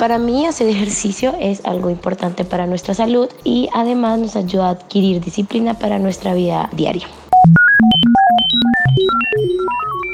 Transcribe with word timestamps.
Para 0.00 0.16
mí 0.16 0.46
hacer 0.46 0.66
ejercicio 0.66 1.36
es 1.38 1.60
algo 1.62 1.90
importante 1.90 2.46
para 2.46 2.66
nuestra 2.66 2.94
salud 2.94 3.28
y 3.44 3.68
además 3.74 4.18
nos 4.18 4.34
ayuda 4.34 4.68
a 4.68 4.70
adquirir 4.70 5.22
disciplina 5.22 5.74
para 5.74 5.98
nuestra 5.98 6.32
vida 6.32 6.70
diaria. 6.72 7.06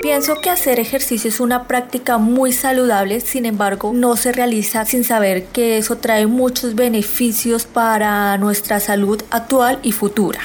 Pienso 0.03 0.41
que 0.41 0.51
hacer 0.51 0.81
ejercicio 0.81 1.29
es 1.29 1.39
una 1.39 1.69
práctica 1.69 2.19
muy 2.19 2.53
saludable, 2.53 3.21
sin 3.21 3.47
embargo 3.47 3.93
no 3.95 4.17
se 4.17 4.33
realiza 4.33 4.85
sin 4.85 5.05
saber 5.05 5.45
que 5.45 5.79
eso 5.79 5.99
trae 5.99 6.27
muchos 6.27 6.75
beneficios 6.75 7.65
para 7.65 8.37
nuestra 8.39 8.81
salud 8.81 9.23
actual 9.31 9.79
y 9.85 9.93
futura. 9.93 10.41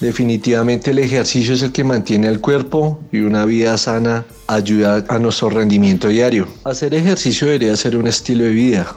Definitivamente 0.00 0.90
el 0.90 0.98
ejercicio 0.98 1.54
es 1.54 1.62
el 1.62 1.72
que 1.72 1.84
mantiene 1.84 2.28
el 2.28 2.40
cuerpo 2.40 3.00
y 3.12 3.20
una 3.20 3.44
vida 3.46 3.78
sana 3.78 4.26
ayuda 4.46 5.04
a 5.08 5.18
nuestro 5.18 5.50
rendimiento 5.50 6.08
diario. 6.08 6.46
Hacer 6.64 6.94
ejercicio 6.94 7.46
debería 7.46 7.76
ser 7.76 7.96
un 7.96 8.06
estilo 8.06 8.44
de 8.44 8.50
vida, 8.50 8.96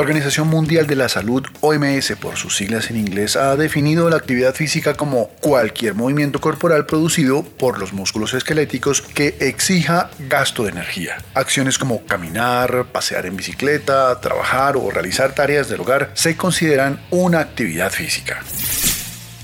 La 0.00 0.04
Organización 0.04 0.48
Mundial 0.48 0.86
de 0.86 0.96
la 0.96 1.10
Salud, 1.10 1.44
OMS 1.60 2.14
por 2.18 2.38
sus 2.38 2.56
siglas 2.56 2.88
en 2.88 2.96
inglés, 2.96 3.36
ha 3.36 3.54
definido 3.56 4.08
la 4.08 4.16
actividad 4.16 4.54
física 4.54 4.94
como 4.94 5.28
cualquier 5.42 5.94
movimiento 5.94 6.40
corporal 6.40 6.86
producido 6.86 7.42
por 7.42 7.78
los 7.78 7.92
músculos 7.92 8.32
esqueléticos 8.32 9.02
que 9.02 9.36
exija 9.40 10.08
gasto 10.20 10.64
de 10.64 10.70
energía. 10.70 11.18
Acciones 11.34 11.76
como 11.76 12.02
caminar, 12.06 12.86
pasear 12.90 13.26
en 13.26 13.36
bicicleta, 13.36 14.18
trabajar 14.22 14.78
o 14.78 14.90
realizar 14.90 15.34
tareas 15.34 15.68
del 15.68 15.82
hogar 15.82 16.12
se 16.14 16.34
consideran 16.34 16.98
una 17.10 17.40
actividad 17.40 17.90
física. 17.90 18.42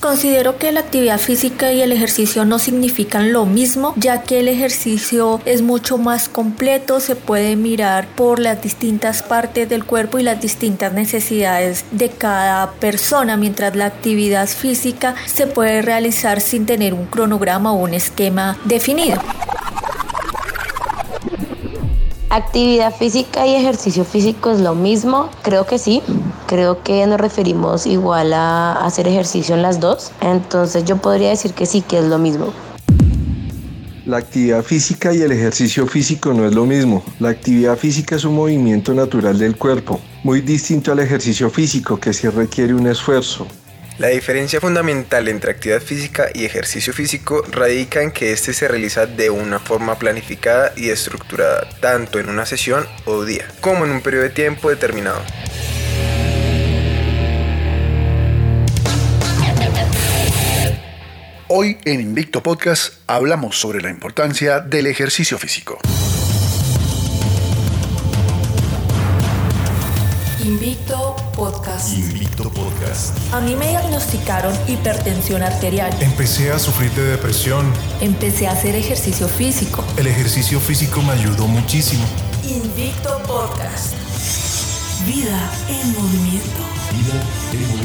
Considero 0.01 0.59
que 0.59 0.73
la 0.73 0.81
actividad 0.81 1.19
física 1.19 1.73
y 1.73 1.81
el 1.81 1.91
ejercicio 1.91 2.45
no 2.45 2.59
significan 2.59 3.33
lo 3.33 3.47
mismo, 3.47 3.95
ya 3.97 4.23
que 4.23 4.41
el 4.41 4.49
ejercicio 4.49 5.41
es 5.47 5.63
mucho 5.63 5.97
más 5.99 6.29
completo, 6.29 7.01
se 7.01 7.17
puede 7.17 7.57
mirar 7.57 8.07
por 8.09 8.39
las 8.39 8.61
distintas 8.63 9.23
partes 9.23 9.69
del 9.69 9.85
cuerpo 9.85 10.19
y 10.19 10.23
las 10.23 10.41
distintas 10.41 10.93
necesidades 10.93 11.85
de 11.91 12.11
cada 12.11 12.73
persona, 12.73 13.37
mientras 13.37 13.75
la 13.75 13.87
actividad 13.87 14.49
física 14.49 15.15
se 15.27 15.47
puede 15.47 15.83
realizar 15.83 16.41
sin 16.41 16.67
tener 16.67 16.93
un 16.93 17.07
cronograma 17.07 17.73
o 17.73 17.77
un 17.77 17.95
esquema 17.95 18.59
definido. 18.65 19.21
¿Actividad 22.29 22.95
física 22.95 23.47
y 23.47 23.55
ejercicio 23.55 24.05
físico 24.05 24.51
es 24.51 24.61
lo 24.61 24.75
mismo? 24.75 25.31
Creo 25.43 25.65
que 25.65 25.79
sí. 25.79 26.03
Creo 26.47 26.83
que 26.83 27.07
nos 27.07 27.21
referimos 27.21 27.87
igual 27.87 28.33
a 28.33 28.73
hacer 28.85 29.09
ejercicio 29.09 29.55
en 29.55 29.63
las 29.63 29.81
dos. 29.81 30.13
Entonces 30.21 30.85
yo 30.85 30.97
podría 30.97 31.31
decir 31.31 31.53
que 31.53 31.67
sí, 31.67 31.83
que 31.83 31.99
es 31.99 32.05
lo 32.05 32.19
mismo. 32.19 32.53
La 34.07 34.19
actividad 34.19 34.63
física 34.63 35.13
y 35.13 35.23
el 35.23 35.33
ejercicio 35.33 35.85
físico 35.89 36.33
no 36.33 36.47
es 36.47 36.55
lo 36.55 36.65
mismo. 36.65 37.05
La 37.19 37.31
actividad 37.31 37.77
física 37.77 38.15
es 38.15 38.25
un 38.25 38.37
movimiento 38.37 38.95
natural 38.95 39.37
del 39.37 39.57
cuerpo, 39.57 40.01
muy 40.23 40.41
distinto 40.43 40.93
al 40.93 41.01
ejercicio 41.01 41.51
físico 41.51 41.99
que 41.99 42.13
sí 42.13 42.29
requiere 42.29 42.73
un 42.73 42.87
esfuerzo. 42.87 43.49
La 43.99 44.09
diferencia 44.09 44.61
fundamental 44.61 45.27
entre 45.27 45.51
actividad 45.51 45.81
física 45.81 46.29
y 46.33 46.45
ejercicio 46.45 46.93
físico 46.93 47.43
radica 47.51 48.03
en 48.03 48.13
que 48.13 48.31
este 48.31 48.53
se 48.53 48.69
realiza 48.69 49.07
de 49.07 49.31
una 49.31 49.59
forma 49.59 49.99
planificada 49.99 50.73
y 50.77 50.91
estructurada, 50.91 51.67
tanto 51.81 52.21
en 52.21 52.29
una 52.29 52.47
sesión 52.47 52.87
o 53.07 53.25
día, 53.25 53.47
como 53.61 53.87
en 53.87 53.91
un 53.91 54.03
periodo 54.03 54.25
de 54.25 54.31
tiempo 54.31 54.71
determinado. 54.71 55.23
Hoy 61.59 61.79
en 61.87 62.03
Invicto 62.03 62.43
Podcast 62.43 62.93
hablamos 63.07 63.59
sobre 63.59 63.81
la 63.81 63.89
importancia 63.89 64.61
del 64.61 64.87
ejercicio 64.89 65.39
físico. 65.39 65.79
Invicto 70.45 71.17
Podcast. 71.35 71.97
Invicto 71.97 72.51
Podcast. 72.51 73.17
A 73.33 73.41
mí 73.41 73.57
me 73.57 73.69
diagnosticaron 73.69 74.55
hipertensión 74.69 75.43
arterial. 75.43 75.91
Empecé 76.03 76.53
a 76.53 76.59
sufrir 76.59 76.91
de 76.91 77.05
depresión. 77.05 77.73
Empecé 78.03 78.49
a 78.49 78.51
hacer 78.51 78.75
ejercicio 78.75 79.27
físico. 79.27 79.83
El 79.97 80.09
ejercicio 80.09 80.61
físico 80.61 81.01
me 81.01 81.13
ayudó 81.13 81.47
muchísimo. 81.47 82.05
Invicto 82.47 83.19
Podcast. 83.27 83.95
Vida 85.07 85.51
en 85.71 85.91
movimiento. 85.95 86.61
Vida 86.93 87.23
en 87.51 87.61
movimiento. 87.61 87.76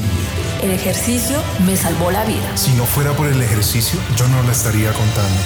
El 0.61 0.69
ejercicio 0.69 1.41
me 1.65 1.75
salvó 1.75 2.11
la 2.11 2.23
vida. 2.23 2.55
Si 2.55 2.71
no 2.73 2.85
fuera 2.85 3.13
por 3.13 3.27
el 3.27 3.41
ejercicio, 3.41 3.99
yo 4.15 4.27
no 4.27 4.43
la 4.43 4.51
estaría 4.51 4.93
contando. 4.93 5.41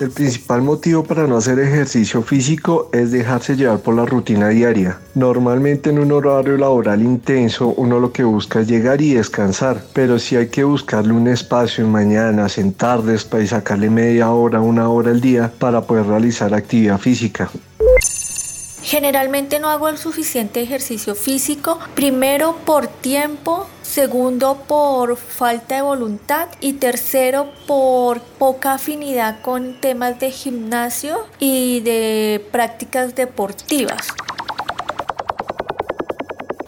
El 0.00 0.10
principal 0.10 0.62
motivo 0.62 1.04
para 1.04 1.26
no 1.26 1.36
hacer 1.36 1.58
ejercicio 1.58 2.22
físico 2.22 2.88
es 2.90 3.10
dejarse 3.10 3.54
llevar 3.54 3.80
por 3.80 3.94
la 3.94 4.06
rutina 4.06 4.48
diaria. 4.48 4.98
Normalmente 5.14 5.90
en 5.90 5.98
un 5.98 6.10
horario 6.10 6.56
laboral 6.56 7.02
intenso 7.02 7.74
uno 7.76 8.00
lo 8.00 8.10
que 8.10 8.24
busca 8.24 8.60
es 8.60 8.66
llegar 8.66 9.02
y 9.02 9.12
descansar, 9.12 9.84
pero 9.92 10.18
sí 10.18 10.36
hay 10.36 10.48
que 10.48 10.64
buscarle 10.64 11.12
un 11.12 11.28
espacio 11.28 11.84
en 11.84 11.92
mañanas, 11.92 12.56
en 12.56 12.72
tardes, 12.72 13.26
para 13.26 13.46
sacarle 13.46 13.90
media 13.90 14.30
hora, 14.30 14.62
una 14.62 14.88
hora 14.88 15.10
al 15.10 15.20
día 15.20 15.52
para 15.58 15.82
poder 15.82 16.06
realizar 16.06 16.54
actividad 16.54 16.98
física. 16.98 17.50
Generalmente 18.82 19.58
no 19.58 19.68
hago 19.68 19.88
el 19.88 19.98
suficiente 19.98 20.62
ejercicio 20.62 21.14
físico, 21.14 21.78
primero 21.94 22.56
por 22.64 22.86
tiempo, 22.86 23.66
segundo 23.82 24.56
por 24.66 25.16
falta 25.16 25.76
de 25.76 25.82
voluntad 25.82 26.48
y 26.60 26.74
tercero 26.74 27.50
por 27.66 28.20
poca 28.20 28.74
afinidad 28.74 29.42
con 29.42 29.80
temas 29.80 30.18
de 30.18 30.30
gimnasio 30.30 31.26
y 31.38 31.80
de 31.80 32.46
prácticas 32.50 33.14
deportivas. 33.14 34.08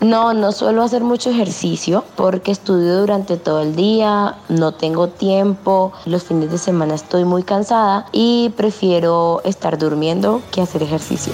No, 0.02 0.34
no 0.34 0.50
suelo 0.50 0.82
hacer 0.82 1.02
mucho 1.02 1.30
ejercicio 1.30 2.04
porque 2.16 2.50
estudio 2.50 2.98
durante 2.98 3.36
todo 3.36 3.62
el 3.62 3.76
día, 3.76 4.36
no 4.48 4.74
tengo 4.74 5.08
tiempo, 5.08 5.92
los 6.06 6.24
fines 6.24 6.50
de 6.50 6.58
semana 6.58 6.94
estoy 6.94 7.24
muy 7.24 7.44
cansada 7.44 8.06
y 8.10 8.50
prefiero 8.56 9.40
estar 9.44 9.78
durmiendo 9.78 10.42
que 10.50 10.60
hacer 10.60 10.82
ejercicio. 10.82 11.32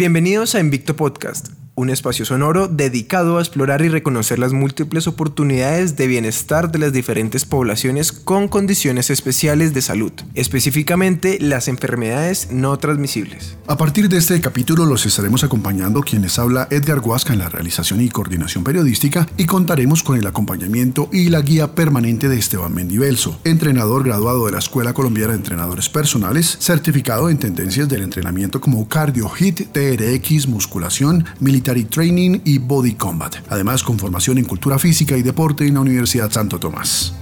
Bienvenidos 0.00 0.54
a 0.54 0.60
Invicto 0.60 0.96
Podcast, 0.96 1.48
un 1.80 1.88
espacio 1.88 2.26
sonoro 2.26 2.68
dedicado 2.68 3.38
a 3.38 3.40
explorar 3.40 3.80
y 3.80 3.88
reconocer 3.88 4.38
las 4.38 4.52
múltiples 4.52 5.06
oportunidades 5.06 5.96
de 5.96 6.06
bienestar 6.06 6.70
de 6.70 6.78
las 6.78 6.92
diferentes 6.92 7.46
poblaciones 7.46 8.12
con 8.12 8.48
condiciones 8.48 9.08
especiales 9.08 9.72
de 9.72 9.80
salud, 9.80 10.12
específicamente 10.34 11.38
las 11.40 11.68
enfermedades 11.68 12.48
no 12.52 12.76
transmisibles. 12.78 13.56
A 13.66 13.78
partir 13.78 14.10
de 14.10 14.18
este 14.18 14.38
capítulo 14.42 14.84
los 14.84 15.06
estaremos 15.06 15.42
acompañando 15.42 16.02
quienes 16.02 16.38
habla 16.38 16.68
Edgar 16.70 17.00
Huasca 17.00 17.32
en 17.32 17.38
la 17.38 17.48
realización 17.48 18.02
y 18.02 18.10
coordinación 18.10 18.62
periodística 18.62 19.26
y 19.38 19.46
contaremos 19.46 20.02
con 20.02 20.18
el 20.18 20.26
acompañamiento 20.26 21.08
y 21.10 21.30
la 21.30 21.40
guía 21.40 21.74
permanente 21.74 22.28
de 22.28 22.38
Esteban 22.38 22.74
Mendibelso, 22.74 23.40
entrenador 23.44 24.04
graduado 24.04 24.44
de 24.44 24.52
la 24.52 24.58
Escuela 24.58 24.92
Colombiana 24.92 25.32
de 25.32 25.38
Entrenadores 25.38 25.88
Personales, 25.88 26.58
certificado 26.60 27.30
en 27.30 27.38
tendencias 27.38 27.88
del 27.88 28.02
entrenamiento 28.02 28.60
como 28.60 28.86
cardio, 28.86 29.30
HIT, 29.34 29.72
TRX, 29.72 30.46
musculación, 30.46 31.24
military 31.70 31.84
training 31.84 32.40
y 32.44 32.58
body 32.58 32.94
combat, 32.94 33.36
además 33.48 33.82
con 33.82 33.98
formación 33.98 34.38
en 34.38 34.44
cultura 34.44 34.78
física 34.78 35.16
y 35.16 35.22
deporte 35.22 35.66
en 35.66 35.74
la 35.74 35.80
Universidad 35.80 36.30
Santo 36.30 36.58
Tomás. 36.58 37.14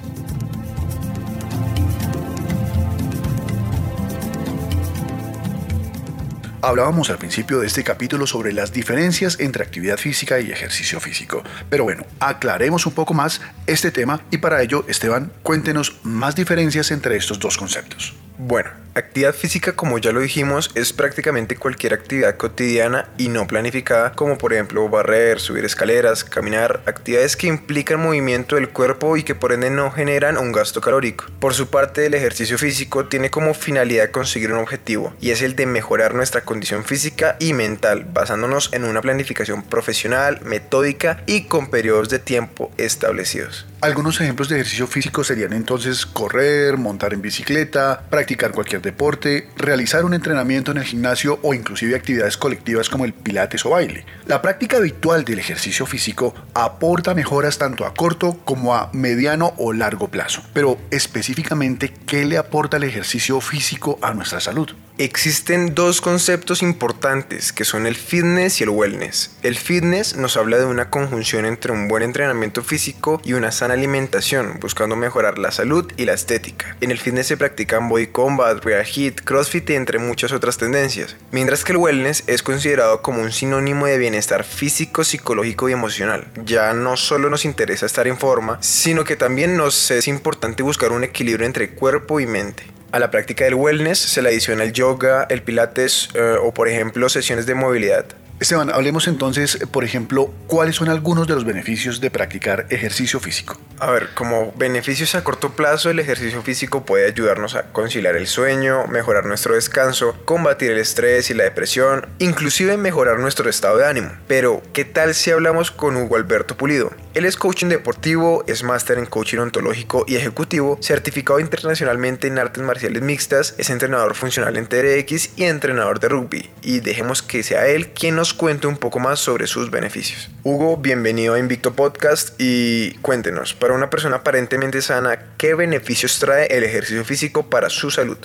Hablábamos 6.60 7.08
al 7.10 7.18
principio 7.18 7.60
de 7.60 7.66
este 7.66 7.84
capítulo 7.84 8.26
sobre 8.26 8.52
las 8.52 8.72
diferencias 8.72 9.38
entre 9.38 9.62
actividad 9.62 9.96
física 9.96 10.40
y 10.40 10.50
ejercicio 10.50 10.98
físico. 10.98 11.42
Pero 11.70 11.84
bueno, 11.84 12.04
aclaremos 12.18 12.84
un 12.84 12.92
poco 12.94 13.14
más 13.14 13.40
este 13.66 13.90
tema 13.90 14.20
y 14.30 14.38
para 14.38 14.60
ello, 14.60 14.84
Esteban, 14.88 15.30
cuéntenos 15.42 16.00
más 16.02 16.34
diferencias 16.34 16.90
entre 16.90 17.16
estos 17.16 17.38
dos 17.38 17.56
conceptos. 17.56 18.14
Bueno, 18.38 18.70
actividad 18.98 19.34
física, 19.34 19.74
como 19.74 19.98
ya 19.98 20.12
lo 20.12 20.20
dijimos, 20.20 20.70
es 20.74 20.92
prácticamente 20.92 21.56
cualquier 21.56 21.94
actividad 21.94 22.36
cotidiana 22.36 23.08
y 23.16 23.28
no 23.28 23.46
planificada, 23.46 24.12
como 24.12 24.38
por 24.38 24.52
ejemplo 24.52 24.88
barrer, 24.88 25.40
subir 25.40 25.64
escaleras, 25.64 26.24
caminar, 26.24 26.82
actividades 26.86 27.36
que 27.36 27.46
implican 27.46 28.00
movimiento 28.00 28.56
del 28.56 28.68
cuerpo 28.68 29.16
y 29.16 29.22
que 29.22 29.34
por 29.34 29.52
ende 29.52 29.70
no 29.70 29.90
generan 29.90 30.36
un 30.36 30.52
gasto 30.52 30.80
calórico. 30.80 31.26
Por 31.40 31.54
su 31.54 31.70
parte, 31.70 32.06
el 32.06 32.14
ejercicio 32.14 32.58
físico 32.58 33.06
tiene 33.06 33.30
como 33.30 33.54
finalidad 33.54 34.10
conseguir 34.10 34.52
un 34.52 34.58
objetivo, 34.58 35.14
y 35.20 35.30
es 35.30 35.42
el 35.42 35.56
de 35.56 35.66
mejorar 35.66 36.14
nuestra 36.14 36.42
condición 36.42 36.84
física 36.84 37.36
y 37.38 37.52
mental, 37.52 38.06
basándonos 38.12 38.70
en 38.72 38.84
una 38.84 39.00
planificación 39.00 39.62
profesional, 39.62 40.40
metódica 40.44 41.22
y 41.26 41.44
con 41.44 41.70
periodos 41.70 42.08
de 42.08 42.18
tiempo 42.18 42.72
establecidos. 42.76 43.66
Algunos 43.80 44.20
ejemplos 44.20 44.48
de 44.48 44.56
ejercicio 44.56 44.88
físico 44.88 45.22
serían 45.22 45.52
entonces 45.52 46.04
correr, 46.04 46.76
montar 46.78 47.14
en 47.14 47.22
bicicleta, 47.22 48.02
practicar 48.10 48.50
cualquier 48.50 48.82
deporte, 48.82 49.50
realizar 49.56 50.04
un 50.04 50.14
entrenamiento 50.14 50.72
en 50.72 50.78
el 50.78 50.84
gimnasio 50.84 51.38
o 51.42 51.54
inclusive 51.54 51.94
actividades 51.94 52.36
colectivas 52.36 52.88
como 52.88 53.04
el 53.04 53.12
pilates 53.12 53.64
o 53.64 53.70
baile. 53.70 54.04
La 54.26 54.42
práctica 54.42 54.78
habitual 54.78 55.24
del 55.24 55.38
ejercicio 55.38 55.86
físico 55.86 56.34
aporta 56.54 57.14
mejoras 57.14 57.58
tanto 57.58 57.86
a 57.86 57.94
corto 57.94 58.40
como 58.44 58.74
a 58.74 58.90
mediano 58.92 59.54
o 59.58 59.72
largo 59.72 60.08
plazo. 60.08 60.42
Pero 60.52 60.76
específicamente, 60.90 61.94
¿qué 62.04 62.24
le 62.24 62.36
aporta 62.36 62.78
el 62.78 62.84
ejercicio 62.84 63.40
físico 63.40 64.00
a 64.02 64.12
nuestra 64.12 64.40
salud? 64.40 64.74
Existen 65.00 65.76
dos 65.76 66.00
conceptos 66.00 66.60
importantes 66.60 67.52
que 67.52 67.64
son 67.64 67.86
el 67.86 67.94
fitness 67.94 68.60
y 68.60 68.64
el 68.64 68.70
wellness. 68.70 69.30
El 69.44 69.54
fitness 69.54 70.16
nos 70.16 70.36
habla 70.36 70.58
de 70.58 70.64
una 70.64 70.90
conjunción 70.90 71.46
entre 71.46 71.70
un 71.70 71.86
buen 71.86 72.02
entrenamiento 72.02 72.64
físico 72.64 73.20
y 73.24 73.34
una 73.34 73.52
sana 73.52 73.74
alimentación, 73.74 74.58
buscando 74.60 74.96
mejorar 74.96 75.38
la 75.38 75.52
salud 75.52 75.88
y 75.96 76.04
la 76.04 76.14
estética. 76.14 76.76
En 76.80 76.90
el 76.90 76.98
fitness 76.98 77.28
se 77.28 77.36
practican 77.36 77.88
body 77.88 78.08
combat, 78.08 78.64
real 78.64 78.84
hit, 78.84 79.20
crossfit 79.20 79.70
y 79.70 79.74
entre 79.74 80.00
muchas 80.00 80.32
otras 80.32 80.58
tendencias. 80.58 81.14
Mientras 81.30 81.62
que 81.62 81.70
el 81.70 81.78
wellness 81.78 82.24
es 82.26 82.42
considerado 82.42 83.00
como 83.00 83.22
un 83.22 83.30
sinónimo 83.30 83.86
de 83.86 83.98
bienestar 83.98 84.42
físico, 84.42 85.04
psicológico 85.04 85.68
y 85.68 85.74
emocional. 85.74 86.26
Ya 86.44 86.74
no 86.74 86.96
solo 86.96 87.30
nos 87.30 87.44
interesa 87.44 87.86
estar 87.86 88.08
en 88.08 88.18
forma, 88.18 88.58
sino 88.62 89.04
que 89.04 89.14
también 89.14 89.56
nos 89.56 89.92
es 89.92 90.08
importante 90.08 90.64
buscar 90.64 90.90
un 90.90 91.04
equilibrio 91.04 91.46
entre 91.46 91.70
cuerpo 91.70 92.18
y 92.18 92.26
mente. 92.26 92.77
A 92.90 92.98
la 92.98 93.10
práctica 93.10 93.44
del 93.44 93.54
wellness 93.54 93.98
se 93.98 94.22
le 94.22 94.30
adiciona 94.30 94.64
el 94.64 94.72
yoga, 94.72 95.26
el 95.28 95.42
pilates 95.42 96.08
eh, 96.14 96.36
o 96.42 96.54
por 96.54 96.68
ejemplo 96.68 97.08
sesiones 97.08 97.44
de 97.44 97.54
movilidad. 97.54 98.06
Esteban, 98.40 98.70
hablemos 98.70 99.08
entonces, 99.08 99.58
por 99.72 99.82
ejemplo, 99.82 100.32
cuáles 100.46 100.76
son 100.76 100.88
algunos 100.88 101.26
de 101.26 101.34
los 101.34 101.44
beneficios 101.44 102.00
de 102.00 102.08
practicar 102.08 102.66
ejercicio 102.70 103.18
físico. 103.18 103.60
A 103.80 103.90
ver, 103.90 104.10
como 104.14 104.52
beneficios 104.52 105.16
a 105.16 105.24
corto 105.24 105.50
plazo, 105.50 105.90
el 105.90 105.98
ejercicio 105.98 106.40
físico 106.42 106.84
puede 106.86 107.06
ayudarnos 107.06 107.56
a 107.56 107.64
conciliar 107.72 108.14
el 108.14 108.28
sueño, 108.28 108.86
mejorar 108.86 109.26
nuestro 109.26 109.54
descanso, 109.54 110.16
combatir 110.24 110.70
el 110.70 110.78
estrés 110.78 111.30
y 111.30 111.34
la 111.34 111.44
depresión, 111.44 112.06
inclusive 112.20 112.76
mejorar 112.76 113.18
nuestro 113.18 113.50
estado 113.50 113.78
de 113.78 113.86
ánimo. 113.86 114.12
Pero, 114.28 114.62
¿qué 114.72 114.84
tal 114.84 115.16
si 115.16 115.32
hablamos 115.32 115.72
con 115.72 115.96
Hugo 115.96 116.14
Alberto 116.14 116.56
Pulido? 116.56 116.92
Él 117.14 117.24
es 117.24 117.36
coaching 117.36 117.68
deportivo, 117.68 118.44
es 118.46 118.62
máster 118.62 118.98
en 118.98 119.06
coaching 119.06 119.38
ontológico 119.38 120.04
y 120.06 120.16
ejecutivo, 120.16 120.78
certificado 120.82 121.40
internacionalmente 121.40 122.26
en 122.26 122.38
artes 122.38 122.62
marciales 122.62 123.02
mixtas, 123.02 123.54
es 123.56 123.70
entrenador 123.70 124.14
funcional 124.14 124.56
en 124.58 124.66
TRX 124.66 125.30
y 125.36 125.44
entrenador 125.44 126.00
de 126.00 126.08
rugby. 126.08 126.50
Y 126.62 126.80
dejemos 126.80 127.22
que 127.22 127.42
sea 127.42 127.66
él 127.66 127.88
quien 127.88 128.14
nos 128.14 128.34
cuente 128.34 128.66
un 128.66 128.76
poco 128.76 128.98
más 128.98 129.20
sobre 129.20 129.46
sus 129.46 129.70
beneficios. 129.70 130.28
Hugo, 130.44 130.76
bienvenido 130.76 131.34
a 131.34 131.38
Invicto 131.38 131.72
Podcast 131.72 132.34
y 132.38 132.92
cuéntenos, 133.00 133.54
para 133.54 133.72
una 133.72 133.88
persona 133.88 134.16
aparentemente 134.16 134.82
sana, 134.82 135.18
¿qué 135.38 135.54
beneficios 135.54 136.18
trae 136.18 136.46
el 136.48 136.62
ejercicio 136.62 137.04
físico 137.06 137.48
para 137.48 137.70
su 137.70 137.90
salud? 137.90 138.18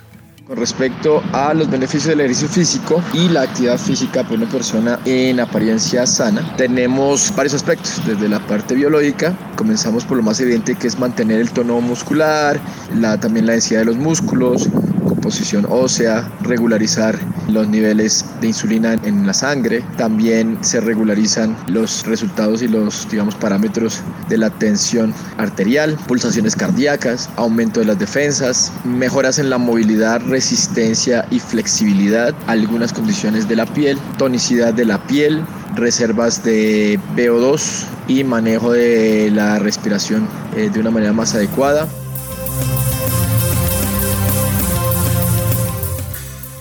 Con 0.48 0.58
respecto 0.58 1.24
a 1.32 1.54
los 1.54 1.70
beneficios 1.70 2.08
del 2.08 2.20
ejercicio 2.20 2.50
físico 2.50 3.02
y 3.14 3.30
la 3.30 3.44
actividad 3.44 3.78
física 3.78 4.24
para 4.24 4.36
una 4.36 4.50
persona 4.50 5.00
en 5.06 5.40
apariencia 5.40 6.06
sana, 6.06 6.56
tenemos 6.58 7.34
varios 7.34 7.54
aspectos. 7.54 8.02
Desde 8.06 8.28
la 8.28 8.46
parte 8.46 8.76
biológica, 8.76 9.34
comenzamos 9.56 10.04
por 10.04 10.18
lo 10.18 10.24
más 10.24 10.42
evidente 10.42 10.76
que 10.76 10.88
es 10.88 11.00
mantener 11.00 11.40
el 11.40 11.50
tono 11.52 11.80
muscular, 11.80 12.60
la, 12.94 13.18
también 13.18 13.46
la 13.46 13.54
densidad 13.54 13.80
de 13.80 13.86
los 13.86 13.96
músculos, 13.96 14.68
composición 15.24 15.66
ósea, 15.70 16.30
regularizar 16.42 17.18
los 17.48 17.66
niveles 17.70 18.26
de 18.42 18.48
insulina 18.48 18.96
en 19.06 19.26
la 19.26 19.34
sangre, 19.34 19.82
también 19.96 20.58
se 20.60 20.82
regularizan 20.82 21.56
los 21.68 22.06
resultados 22.06 22.62
y 22.62 22.68
los 22.68 23.08
digamos 23.10 23.34
parámetros 23.36 24.02
de 24.28 24.38
la 24.38 24.50
tensión 24.50 25.14
arterial, 25.38 25.98
pulsaciones 26.08 26.58
cardíacas, 26.58 27.30
aumento 27.38 27.80
de 27.80 27.86
las 27.86 28.00
defensas, 28.00 28.74
mejoras 28.84 29.40
en 29.40 29.50
la 29.50 29.58
movilidad, 29.58 30.20
resistencia 30.28 31.26
y 31.32 31.40
flexibilidad, 31.40 32.36
algunas 32.48 32.92
condiciones 32.92 33.48
de 33.48 33.56
la 33.56 33.66
piel, 33.66 33.98
tonicidad 34.18 34.74
de 34.74 34.84
la 34.84 35.02
piel, 35.08 35.42
reservas 35.76 36.44
de 36.44 37.00
VO2 37.16 37.86
y 38.10 38.26
manejo 38.26 38.74
de 38.74 39.32
la 39.32 39.58
respiración 39.58 40.28
eh, 40.58 40.70
de 40.70 40.82
una 40.82 40.92
manera 40.92 41.14
más 41.14 41.34
adecuada. 41.34 41.88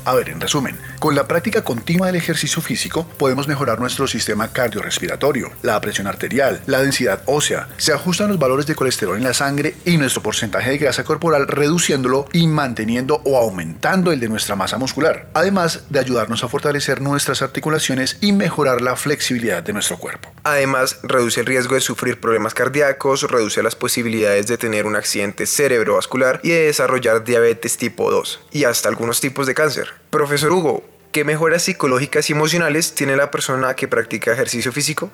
A 0.04 0.14
ver, 0.14 0.30
en 0.30 0.40
resumen, 0.40 0.76
con 1.02 1.16
la 1.16 1.26
práctica 1.26 1.64
continua 1.64 2.06
del 2.06 2.14
ejercicio 2.14 2.62
físico 2.62 3.04
podemos 3.18 3.48
mejorar 3.48 3.80
nuestro 3.80 4.06
sistema 4.06 4.52
cardiorrespiratorio, 4.52 5.50
la 5.62 5.80
presión 5.80 6.06
arterial, 6.06 6.62
la 6.66 6.80
densidad 6.80 7.24
ósea, 7.26 7.66
se 7.76 7.92
ajustan 7.92 8.28
los 8.28 8.38
valores 8.38 8.66
de 8.66 8.76
colesterol 8.76 9.16
en 9.16 9.24
la 9.24 9.34
sangre 9.34 9.74
y 9.84 9.96
nuestro 9.96 10.22
porcentaje 10.22 10.70
de 10.70 10.78
grasa 10.78 11.02
corporal 11.02 11.48
reduciéndolo 11.48 12.28
y 12.32 12.46
manteniendo 12.46 13.20
o 13.24 13.36
aumentando 13.36 14.12
el 14.12 14.20
de 14.20 14.28
nuestra 14.28 14.54
masa 14.54 14.78
muscular, 14.78 15.28
además 15.34 15.86
de 15.90 15.98
ayudarnos 15.98 16.44
a 16.44 16.48
fortalecer 16.48 17.00
nuestras 17.00 17.42
articulaciones 17.42 18.18
y 18.20 18.30
mejorar 18.30 18.80
la 18.80 18.94
flexibilidad 18.94 19.64
de 19.64 19.72
nuestro 19.72 19.98
cuerpo. 19.98 20.30
Además, 20.44 21.00
reduce 21.02 21.40
el 21.40 21.46
riesgo 21.46 21.74
de 21.74 21.80
sufrir 21.80 22.20
problemas 22.20 22.54
cardíacos, 22.54 23.28
reduce 23.28 23.60
las 23.64 23.74
posibilidades 23.74 24.46
de 24.46 24.56
tener 24.56 24.86
un 24.86 24.94
accidente 24.94 25.46
cerebrovascular 25.46 26.38
y 26.44 26.50
de 26.50 26.66
desarrollar 26.66 27.24
diabetes 27.24 27.76
tipo 27.76 28.08
2 28.08 28.40
y 28.52 28.62
hasta 28.62 28.88
algunos 28.88 29.20
tipos 29.20 29.48
de 29.48 29.54
cáncer. 29.54 29.88
Profesor 30.10 30.52
Hugo, 30.52 30.91
¿qué 31.12 31.24
mejoras 31.24 31.62
psicológicas 31.62 32.30
y 32.30 32.32
emocionales 32.32 32.94
tiene 32.94 33.16
la 33.16 33.30
persona 33.30 33.74
que 33.74 33.86
practica 33.86 34.32
ejercicio 34.32 34.72
físico? 34.72 35.10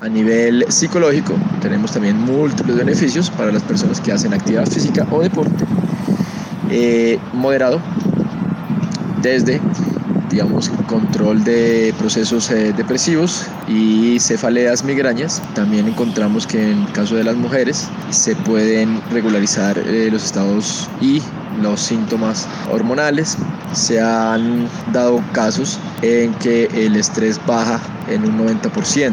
A 0.00 0.08
nivel 0.08 0.64
psicológico 0.68 1.34
tenemos 1.60 1.92
también 1.92 2.16
múltiples 2.16 2.76
beneficios 2.76 3.30
para 3.30 3.52
las 3.52 3.62
personas 3.62 4.00
que 4.00 4.10
hacen 4.10 4.32
actividad 4.32 4.66
física 4.66 5.06
o 5.10 5.20
deporte 5.20 5.64
eh, 6.70 7.18
moderado 7.32 7.80
desde 9.20 9.60
digamos 10.30 10.70
control 10.86 11.42
de 11.42 11.94
procesos 11.98 12.50
eh, 12.50 12.72
depresivos 12.74 13.46
y 13.66 14.20
cefaleas 14.20 14.84
migrañas 14.84 15.42
también 15.54 15.88
encontramos 15.88 16.46
que 16.46 16.70
en 16.72 16.82
el 16.82 16.92
caso 16.92 17.16
de 17.16 17.24
las 17.24 17.36
mujeres 17.36 17.88
se 18.10 18.36
pueden 18.36 19.02
regularizar 19.10 19.78
eh, 19.78 20.08
los 20.10 20.24
estados 20.24 20.88
y 21.00 21.22
los 21.62 21.80
síntomas 21.80 22.46
hormonales. 22.70 23.36
Se 23.72 24.00
han 24.00 24.68
dado 24.92 25.22
casos 25.32 25.78
en 26.02 26.34
que 26.34 26.64
el 26.74 26.96
estrés 26.96 27.40
baja 27.46 27.80
en 28.08 28.24
un 28.24 28.38
90%. 28.38 29.12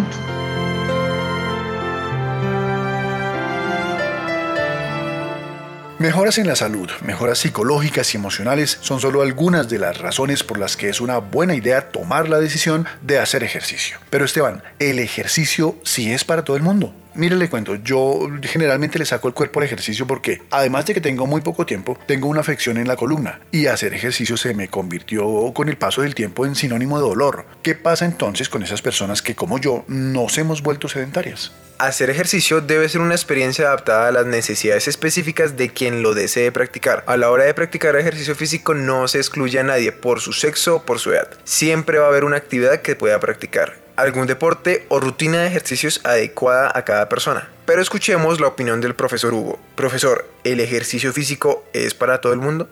Mejoras 5.98 6.38
en 6.38 6.46
la 6.46 6.56
salud, 6.56 6.90
mejoras 7.02 7.40
psicológicas 7.40 8.14
y 8.14 8.18
emocionales 8.18 8.78
son 8.82 9.00
solo 9.00 9.22
algunas 9.22 9.70
de 9.70 9.80
las 9.80 9.98
razones 9.98 10.44
por 10.44 10.60
las 10.60 10.78
que 10.78 10.90
es 10.90 11.02
una 11.02 11.18
buena 11.20 11.56
idea 11.56 11.90
tomar 11.90 12.30
la 12.30 12.38
decisión 12.38 12.86
de 13.02 13.18
hacer 13.18 13.44
ejercicio. 13.44 13.98
Pero 14.10 14.25
Esteban, 14.25 14.62
¿el 14.78 15.00
ejercicio 15.00 15.78
sí 15.84 16.12
es 16.12 16.24
para 16.24 16.44
todo 16.44 16.58
el 16.58 16.64
mundo? 16.64 16.94
Mire, 17.16 17.50
cuento, 17.50 17.76
yo 17.76 18.28
generalmente 18.44 19.00
le 19.00 19.06
saco 19.06 19.30
el 19.30 19.34
cuerpo 19.34 19.62
al 19.62 19.66
ejercicio 19.66 20.06
porque, 20.06 20.42
además 20.52 20.86
de 20.86 20.94
que 20.94 21.00
tengo 21.00 21.26
muy 21.26 21.40
poco 21.40 21.66
tiempo, 21.66 21.98
tengo 22.08 22.28
una 22.28 22.42
afección 22.42 22.76
en 22.78 22.90
la 22.90 22.98
columna 22.98 23.40
y 23.52 23.68
hacer 23.68 23.94
ejercicio 23.94 24.36
se 24.36 24.54
me 24.54 24.68
convirtió 24.68 25.54
con 25.54 25.70
el 25.70 25.78
paso 25.78 26.02
del 26.02 26.14
tiempo 26.14 26.46
en 26.46 26.56
sinónimo 26.56 26.98
de 26.98 27.08
dolor. 27.08 27.46
¿Qué 27.64 27.74
pasa 27.74 28.04
entonces 28.04 28.50
con 28.50 28.64
esas 28.64 28.82
personas 28.82 29.22
que, 29.22 29.34
como 29.34 29.60
yo, 29.60 29.86
nos 29.88 30.38
hemos 30.38 30.62
vuelto 30.62 30.90
sedentarias? 30.90 31.54
Hacer 31.78 32.10
ejercicio 32.10 32.60
debe 32.60 32.90
ser 32.90 33.00
una 33.00 33.16
experiencia 33.16 33.68
adaptada 33.68 34.10
a 34.10 34.12
las 34.12 34.26
necesidades 34.26 34.90
específicas 34.90 35.56
de 35.56 35.70
quien 35.70 36.04
lo 36.04 36.14
desee 36.14 36.52
practicar. 36.52 37.06
A 37.08 37.16
la 37.16 37.32
hora 37.32 37.46
de 37.46 37.54
practicar 37.54 37.96
ejercicio 37.96 38.36
físico 38.36 38.74
no 38.74 39.08
se 39.08 39.20
excluye 39.20 39.60
a 39.60 39.64
nadie 39.64 39.94
por 39.94 40.20
su 40.20 40.34
sexo 40.34 40.78
o 40.78 40.84
por 40.84 41.00
su 41.00 41.14
edad. 41.14 41.30
Siempre 41.46 41.98
va 41.98 42.08
a 42.08 42.10
haber 42.10 42.26
una 42.26 42.38
actividad 42.38 42.82
que 42.82 42.98
pueda 42.98 43.20
practicar 43.22 43.85
algún 43.96 44.28
deporte 44.28 44.86
o 44.90 45.00
rutina 45.00 45.42
de 45.42 45.48
ejercicios 45.48 46.02
adecuada 46.04 46.72
a 46.74 46.84
cada 46.84 47.10
persona. 47.10 47.50
Pero 47.66 47.82
escuchemos 47.82 48.40
la 48.40 48.48
opinión 48.48 48.82
del 48.82 48.96
profesor 48.96 49.34
Hugo. 49.34 49.60
Profesor, 49.75 50.30
¿el 50.44 50.60
ejercicio 50.60 51.12
físico 51.14 51.64
es 51.74 51.94
para 51.94 52.22
todo 52.22 52.34
el 52.34 52.40
mundo? 52.40 52.70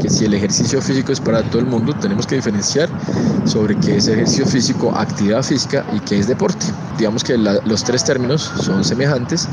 Que 0.00 0.10
si 0.10 0.24
el 0.24 0.34
ejercicio 0.34 0.82
físico 0.82 1.12
es 1.12 1.20
para 1.20 1.42
todo 1.42 1.60
el 1.60 1.66
mundo, 1.66 1.94
tenemos 1.94 2.26
que 2.26 2.34
diferenciar 2.34 2.88
sobre 3.44 3.76
qué 3.76 3.96
es 3.96 4.08
ejercicio 4.08 4.44
físico, 4.44 4.92
actividad 4.94 5.42
física 5.42 5.84
y 5.94 6.00
qué 6.00 6.18
es 6.18 6.26
deporte. 6.26 6.66
Digamos 6.98 7.22
que 7.22 7.38
los 7.38 7.84
tres 7.84 8.02
términos 8.02 8.52
son 8.60 8.84
semejantes, 8.84 9.48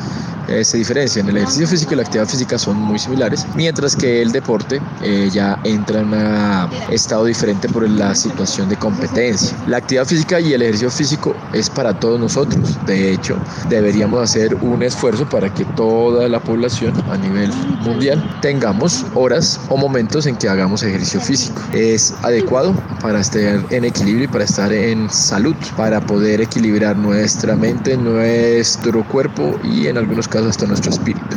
eh, 0.48 0.64
se 0.64 0.78
diferencian. 0.78 1.30
El 1.30 1.38
ejercicio 1.38 1.68
físico 1.68 1.94
y 1.94 1.98
la 1.98 2.04
actividad 2.04 2.28
física 2.28 2.58
son 2.58 2.78
muy 2.78 2.98
similares, 2.98 3.46
mientras 3.56 3.96
que 3.96 4.22
el 4.24 4.32
deporte 4.32 4.82
eh, 5.04 5.30
ya 5.32 5.60
entra 5.64 6.00
en 6.00 6.14
un 6.14 6.70
estado 6.90 7.26
diferente 7.26 7.70
por 7.70 7.88
la 7.88 8.16
situación 8.16 8.68
de 8.70 8.78
competencia. 8.78 9.56
La 9.68 9.78
actividad 9.78 10.06
física 10.06 10.40
y 10.40 10.54
el 10.54 10.64
ejercicio 10.64 10.90
físico 10.90 11.36
es 11.54 11.70
para 11.70 12.00
todos 12.00 12.20
nosotros. 12.20 12.78
De 12.88 13.14
hecho, 13.14 13.38
deberíamos 13.70 14.22
hacer 14.22 14.56
un 14.56 14.82
esfuerzo 14.82 15.30
para 15.30 15.54
que 15.54 15.66
toda 15.76 16.28
la 16.28 16.40
población 16.40 16.94
a 17.12 17.18
nivel 17.18 17.52
mundial 17.84 18.24
tengamos 18.42 19.06
horas 19.14 19.60
o 19.70 19.78
momentos 19.78 20.15
en 20.26 20.38
que 20.38 20.48
hagamos 20.48 20.82
ejercicio 20.84 21.20
físico. 21.20 21.62
Es 21.74 22.14
adecuado 22.24 22.74
para 23.02 23.20
estar 23.20 23.42
en 23.70 23.84
equilibrio 23.84 24.24
y 24.24 24.28
para 24.28 24.46
estar 24.46 24.72
en 24.72 25.10
salud, 25.10 25.56
para 25.76 26.00
poder 26.00 26.40
equilibrar 26.40 26.96
nuestra 26.96 27.56
mente, 27.58 27.98
nuestro 27.98 29.06
cuerpo 29.10 29.60
y 29.62 29.88
en 29.88 29.98
algunos 29.98 30.30
casos 30.30 30.52
hasta 30.52 30.66
nuestro 30.66 30.92
espíritu. 30.92 31.36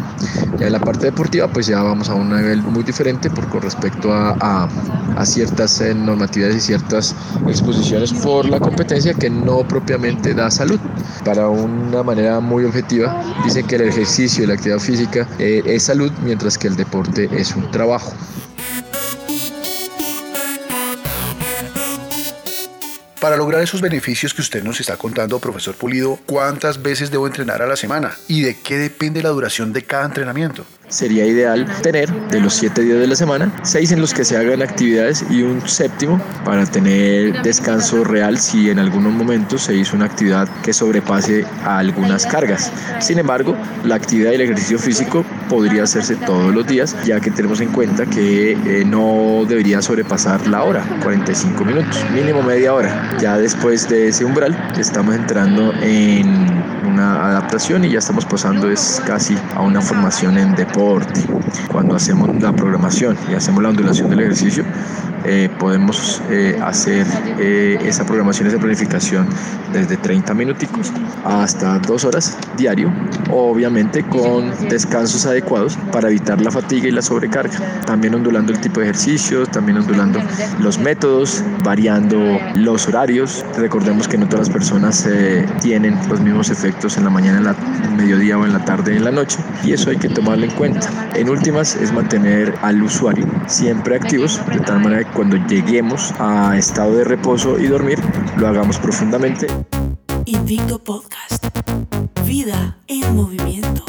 Ya 0.58 0.66
en 0.68 0.72
la 0.72 0.80
parte 0.80 1.06
deportiva 1.06 1.48
pues 1.48 1.66
ya 1.66 1.82
vamos 1.82 2.08
a 2.08 2.14
un 2.14 2.28
nivel 2.28 2.62
muy 2.62 2.84
diferente 2.84 3.30
por 3.30 3.48
con 3.48 3.62
respecto 3.62 4.12
a, 4.12 4.68
a, 5.16 5.26
ciertas 5.26 5.80
eh, 5.80 5.94
normatividades 5.94 6.56
y 6.56 6.60
ciertas 6.60 7.14
exposiciones 7.48 8.12
por 8.12 8.48
la 8.48 8.60
competencia 8.60 9.14
que 9.14 9.28
no 9.28 9.66
propiamente 9.66 10.34
da 10.34 10.50
salud. 10.50 10.78
Para 11.24 11.48
una 11.48 12.02
manera 12.02 12.40
muy 12.40 12.64
objetiva, 12.64 13.20
dicen 13.44 13.66
que 13.66 13.76
el 13.76 13.82
ejercicio 13.82 14.44
y 14.44 14.46
la 14.46 14.54
actividad 14.54 14.78
física 14.78 15.26
eh, 15.38 15.62
es 15.66 15.84
salud, 15.84 16.12
mientras 16.24 16.56
que 16.56 16.68
el 16.68 16.76
deporte 16.76 17.28
es 17.32 17.54
un 17.54 17.70
trabajo. 17.70 18.12
Para 23.20 23.36
lograr 23.36 23.60
esos 23.62 23.80
beneficios 23.80 24.32
que 24.32 24.42
usted 24.42 24.62
nos 24.62 24.78
está 24.78 24.96
contando, 24.96 25.40
profesor 25.40 25.74
Pulido, 25.74 26.20
¿cuántas 26.24 26.82
veces 26.82 27.10
debo 27.10 27.26
entrenar 27.26 27.62
a 27.62 27.66
la 27.66 27.74
semana? 27.74 28.16
¿Y 28.28 28.42
de 28.42 28.56
qué 28.60 28.76
depende 28.78 29.24
la 29.24 29.30
duración 29.30 29.72
de 29.72 29.82
cada 29.82 30.04
entrenamiento? 30.04 30.64
Sería 30.88 31.26
ideal 31.26 31.66
tener 31.82 32.12
de 32.30 32.40
los 32.40 32.54
siete 32.54 32.82
días 32.82 32.98
de 32.98 33.06
la 33.06 33.16
semana, 33.16 33.52
seis 33.62 33.92
en 33.92 34.00
los 34.00 34.14
que 34.14 34.24
se 34.24 34.36
hagan 34.36 34.62
actividades 34.62 35.24
y 35.30 35.42
un 35.42 35.66
séptimo 35.68 36.20
para 36.44 36.64
tener 36.66 37.42
descanso 37.42 38.04
real 38.04 38.38
si 38.38 38.70
en 38.70 38.78
algunos 38.78 39.12
momentos 39.12 39.62
se 39.62 39.74
hizo 39.74 39.96
una 39.96 40.06
actividad 40.06 40.48
que 40.62 40.72
sobrepase 40.72 41.44
a 41.64 41.78
algunas 41.78 42.26
cargas. 42.26 42.72
Sin 43.00 43.18
embargo, 43.18 43.56
la 43.84 43.96
actividad 43.96 44.32
y 44.32 44.36
el 44.36 44.40
ejercicio 44.42 44.78
físico 44.78 45.24
podría 45.48 45.84
hacerse 45.84 46.16
todos 46.16 46.54
los 46.54 46.66
días, 46.66 46.96
ya 47.04 47.20
que 47.20 47.30
tenemos 47.30 47.60
en 47.60 47.72
cuenta 47.72 48.06
que 48.06 48.52
eh, 48.52 48.84
no 48.84 49.44
debería 49.48 49.82
sobrepasar 49.82 50.46
la 50.46 50.62
hora, 50.62 50.84
45 51.02 51.64
minutos, 51.64 52.04
mínimo 52.14 52.42
media 52.42 52.74
hora. 52.74 53.16
Ya 53.20 53.36
después 53.36 53.88
de 53.88 54.08
ese 54.08 54.24
umbral 54.24 54.56
estamos 54.78 55.14
entrando 55.14 55.72
en 55.82 56.48
una 56.86 57.17
y 57.58 57.90
ya 57.90 57.98
estamos 57.98 58.24
pasando 58.24 58.70
es 58.70 59.02
casi 59.04 59.36
a 59.56 59.62
una 59.62 59.80
formación 59.80 60.38
en 60.38 60.54
deporte. 60.54 61.24
Cuando 61.72 61.96
hacemos 61.96 62.40
la 62.40 62.52
programación 62.52 63.16
y 63.28 63.34
hacemos 63.34 63.60
la 63.64 63.70
ondulación 63.70 64.08
del 64.08 64.20
ejercicio, 64.20 64.64
eh, 65.24 65.50
podemos 65.58 66.22
eh, 66.30 66.56
hacer 66.62 67.04
eh, 67.36 67.80
esa 67.84 68.06
programación, 68.06 68.46
esa 68.46 68.58
planificación 68.58 69.26
desde 69.72 69.96
30 69.96 70.34
minuticos 70.34 70.92
hasta 71.24 71.78
2 71.78 72.04
horas 72.04 72.36
diario, 72.56 72.92
obviamente 73.30 74.02
con 74.04 74.50
descansos 74.68 75.26
adecuados 75.26 75.78
para 75.92 76.08
evitar 76.08 76.40
la 76.40 76.50
fatiga 76.50 76.88
y 76.88 76.90
la 76.90 77.02
sobrecarga. 77.02 77.58
También 77.86 78.14
ondulando 78.14 78.52
el 78.52 78.60
tipo 78.60 78.80
de 78.80 78.86
ejercicios, 78.86 79.50
también 79.50 79.78
ondulando 79.78 80.20
los 80.58 80.78
métodos, 80.78 81.42
variando 81.64 82.18
los 82.54 82.86
horarios. 82.88 83.44
Recordemos 83.56 84.08
que 84.08 84.18
no 84.18 84.26
todas 84.28 84.48
las 84.48 84.54
personas 84.54 85.08
tienen 85.60 85.98
los 86.08 86.20
mismos 86.20 86.50
efectos 86.50 86.96
en 86.96 87.04
la 87.04 87.10
mañana, 87.10 87.38
en 87.38 87.44
la 87.44 87.54
mediodía 87.96 88.38
o 88.38 88.44
en 88.44 88.52
la 88.52 88.64
tarde, 88.64 88.96
en 88.96 89.04
la 89.04 89.10
noche, 89.10 89.38
y 89.64 89.72
eso 89.72 89.90
hay 89.90 89.96
que 89.96 90.08
tomarlo 90.08 90.44
en 90.44 90.50
cuenta. 90.52 90.88
En 91.14 91.28
últimas 91.28 91.76
es 91.76 91.92
mantener 91.92 92.54
al 92.62 92.82
usuario 92.82 93.26
siempre 93.46 93.96
activos, 93.96 94.40
de 94.52 94.60
tal 94.60 94.80
manera 94.80 95.04
que 95.04 95.10
cuando 95.12 95.36
lleguemos 95.46 96.14
a 96.18 96.56
estado 96.56 96.96
de 96.96 97.04
reposo 97.04 97.58
y 97.58 97.66
dormir, 97.66 97.98
lo 98.36 98.48
hagamos 98.48 98.78
profundamente. 98.78 99.48
Invicto 100.50 100.78
Podcast. 100.82 101.44
Vida 102.24 102.78
en 102.86 103.14
movimiento. 103.14 103.84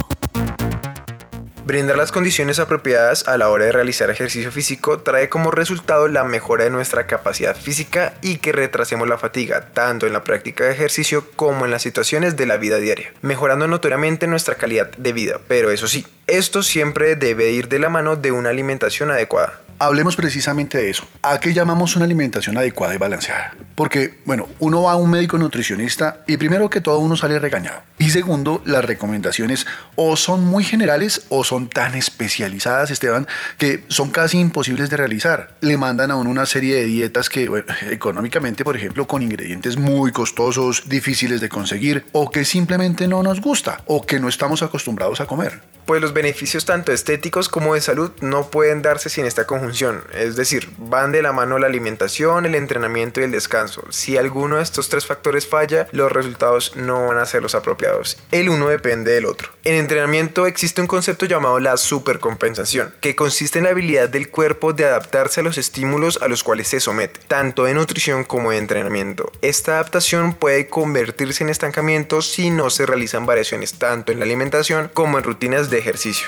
Brindar 1.64 1.96
las 1.96 2.12
condiciones 2.12 2.60
apropiadas 2.60 3.30
a 3.30 3.38
la 3.38 3.48
hora 3.48 3.64
de 3.64 3.72
realizar 3.72 4.10
ejercicio 4.10 4.52
físico 4.52 5.00
trae 5.00 5.30
como 5.30 5.52
resultado 5.52 6.10
la 6.10 6.26
mejora 6.26 6.66
de 6.66 6.70
nuestra 6.70 7.08
capacidad 7.08 7.56
física 7.56 8.16
y 8.22 8.40
que 8.40 8.52
retrasemos 8.52 9.08
la 9.08 9.18
fatiga, 9.18 9.70
tanto 9.72 10.06
en 10.06 10.12
la 10.12 10.26
práctica 10.26 10.66
de 10.66 10.74
ejercicio 10.74 11.32
como 11.38 11.64
en 11.64 11.72
las 11.72 11.82
situaciones 11.82 12.36
de 12.36 12.46
la 12.46 12.58
vida 12.58 12.76
diaria, 12.76 13.14
mejorando 13.22 13.66
notoriamente 13.66 14.28
nuestra 14.28 14.56
calidad 14.56 14.92
de 14.98 15.14
vida. 15.14 15.40
Pero 15.48 15.72
eso 15.72 15.88
sí, 15.88 16.06
esto 16.28 16.62
siempre 16.62 17.16
debe 17.16 17.52
ir 17.52 17.70
de 17.70 17.80
la 17.80 17.88
mano 17.88 18.18
de 18.18 18.34
una 18.34 18.50
alimentación 18.50 19.12
adecuada. 19.12 19.62
Hablemos 19.82 20.18
precisamente 20.18 20.78
de 20.78 20.90
eso. 20.90 21.06
¿A 21.22 21.40
qué 21.40 21.54
llamamos 21.54 21.96
una 21.96 22.04
alimentación 22.04 22.58
adecuada 22.58 22.96
y 22.96 22.98
balanceada? 22.98 23.56
Porque, 23.76 24.20
bueno, 24.26 24.50
uno 24.60 24.84
va 24.84 24.92
a 24.92 24.96
un 24.98 25.10
médico 25.10 25.38
nutricionista 25.38 26.22
y 26.28 26.36
primero 26.36 26.70
que 26.70 26.82
todo 26.82 27.00
uno 27.00 27.16
sale 27.16 27.40
regañado. 27.40 27.82
Y 27.98 28.10
segundo, 28.10 28.62
las 28.66 28.84
recomendaciones 28.84 29.66
o 29.96 30.18
son 30.18 30.44
muy 30.44 30.66
generales 30.66 31.26
o 31.30 31.46
son 31.46 31.70
tan 31.70 31.96
especializadas, 31.96 32.92
Esteban, 32.92 33.26
que 33.58 33.86
son 33.88 34.10
casi 34.10 34.38
imposibles 34.38 34.90
de 34.90 34.98
realizar. 34.98 35.56
Le 35.62 35.78
mandan 35.78 36.12
a 36.12 36.18
uno 36.18 36.30
una 36.30 36.46
serie 36.46 36.76
de 36.76 36.84
dietas 36.84 37.30
que, 37.30 37.50
económicamente, 37.90 38.66
por 38.66 38.76
ejemplo, 38.76 39.08
con 39.08 39.24
ingredientes 39.24 39.78
muy 39.78 40.12
costosos, 40.12 40.90
difíciles 40.90 41.40
de 41.40 41.48
conseguir, 41.48 42.06
o 42.12 42.30
que 42.30 42.44
simplemente 42.44 43.08
no 43.08 43.24
nos 43.24 43.40
gusta, 43.40 43.82
o 43.86 44.06
que 44.06 44.20
no 44.20 44.28
estamos 44.28 44.62
acostumbrados 44.62 45.22
a 45.22 45.26
comer 45.26 45.62
pues 45.90 46.04
los 46.04 46.14
beneficios 46.14 46.66
tanto 46.66 46.92
estéticos 46.92 47.50
como 47.50 47.74
de 47.74 47.82
salud 47.82 48.12
no 48.22 48.52
pueden 48.52 48.84
darse 48.84 49.10
sin 49.10 49.26
esta 49.26 49.48
conjunción, 49.48 50.04
es 50.14 50.36
decir, 50.36 50.70
van 50.78 51.12
de 51.12 51.24
la 51.24 51.32
mano 51.32 51.58
la 51.58 51.66
alimentación, 51.66 52.46
el 52.46 52.54
entrenamiento 52.54 53.20
y 53.20 53.24
el 53.24 53.32
descanso. 53.32 53.84
Si 53.90 54.16
alguno 54.16 54.58
de 54.58 54.62
estos 54.62 54.88
tres 54.90 55.08
factores 55.08 55.48
falla, 55.48 55.88
los 55.92 56.12
resultados 56.12 56.76
no 56.76 57.08
van 57.08 57.18
a 57.18 57.26
ser 57.26 57.42
los 57.42 57.56
apropiados. 57.56 58.20
El 58.32 58.50
uno 58.50 58.68
depende 58.68 59.14
del 59.14 59.26
otro. 59.26 59.50
En 59.64 59.74
entrenamiento 59.74 60.46
existe 60.46 60.80
un 60.80 60.86
concepto 60.86 61.26
llamado 61.26 61.60
la 61.60 61.76
supercompensación, 61.76 62.94
que 63.02 63.16
consiste 63.16 63.58
en 63.58 63.64
la 63.64 63.72
habilidad 63.72 64.10
del 64.10 64.30
cuerpo 64.30 64.74
de 64.74 64.86
adaptarse 64.86 65.40
a 65.40 65.44
los 65.44 65.58
estímulos 65.58 66.20
a 66.22 66.28
los 66.28 66.44
cuales 66.44 66.68
se 66.68 66.80
somete, 66.80 67.20
tanto 67.28 67.68
en 67.68 67.78
nutrición 67.78 68.26
como 68.26 68.52
en 68.52 68.60
entrenamiento. 68.60 69.32
Esta 69.42 69.72
adaptación 69.72 70.36
puede 70.36 70.68
convertirse 70.68 71.44
en 71.44 71.50
estancamiento 71.50 72.22
si 72.22 72.52
no 72.52 72.70
se 72.70 72.86
realizan 72.86 73.26
variaciones 73.26 73.80
tanto 73.80 74.12
en 74.12 74.20
la 74.20 74.26
alimentación 74.26 74.92
como 74.94 75.18
en 75.18 75.24
rutinas 75.24 75.72
de 75.72 75.79
ejercicio. 75.80 76.28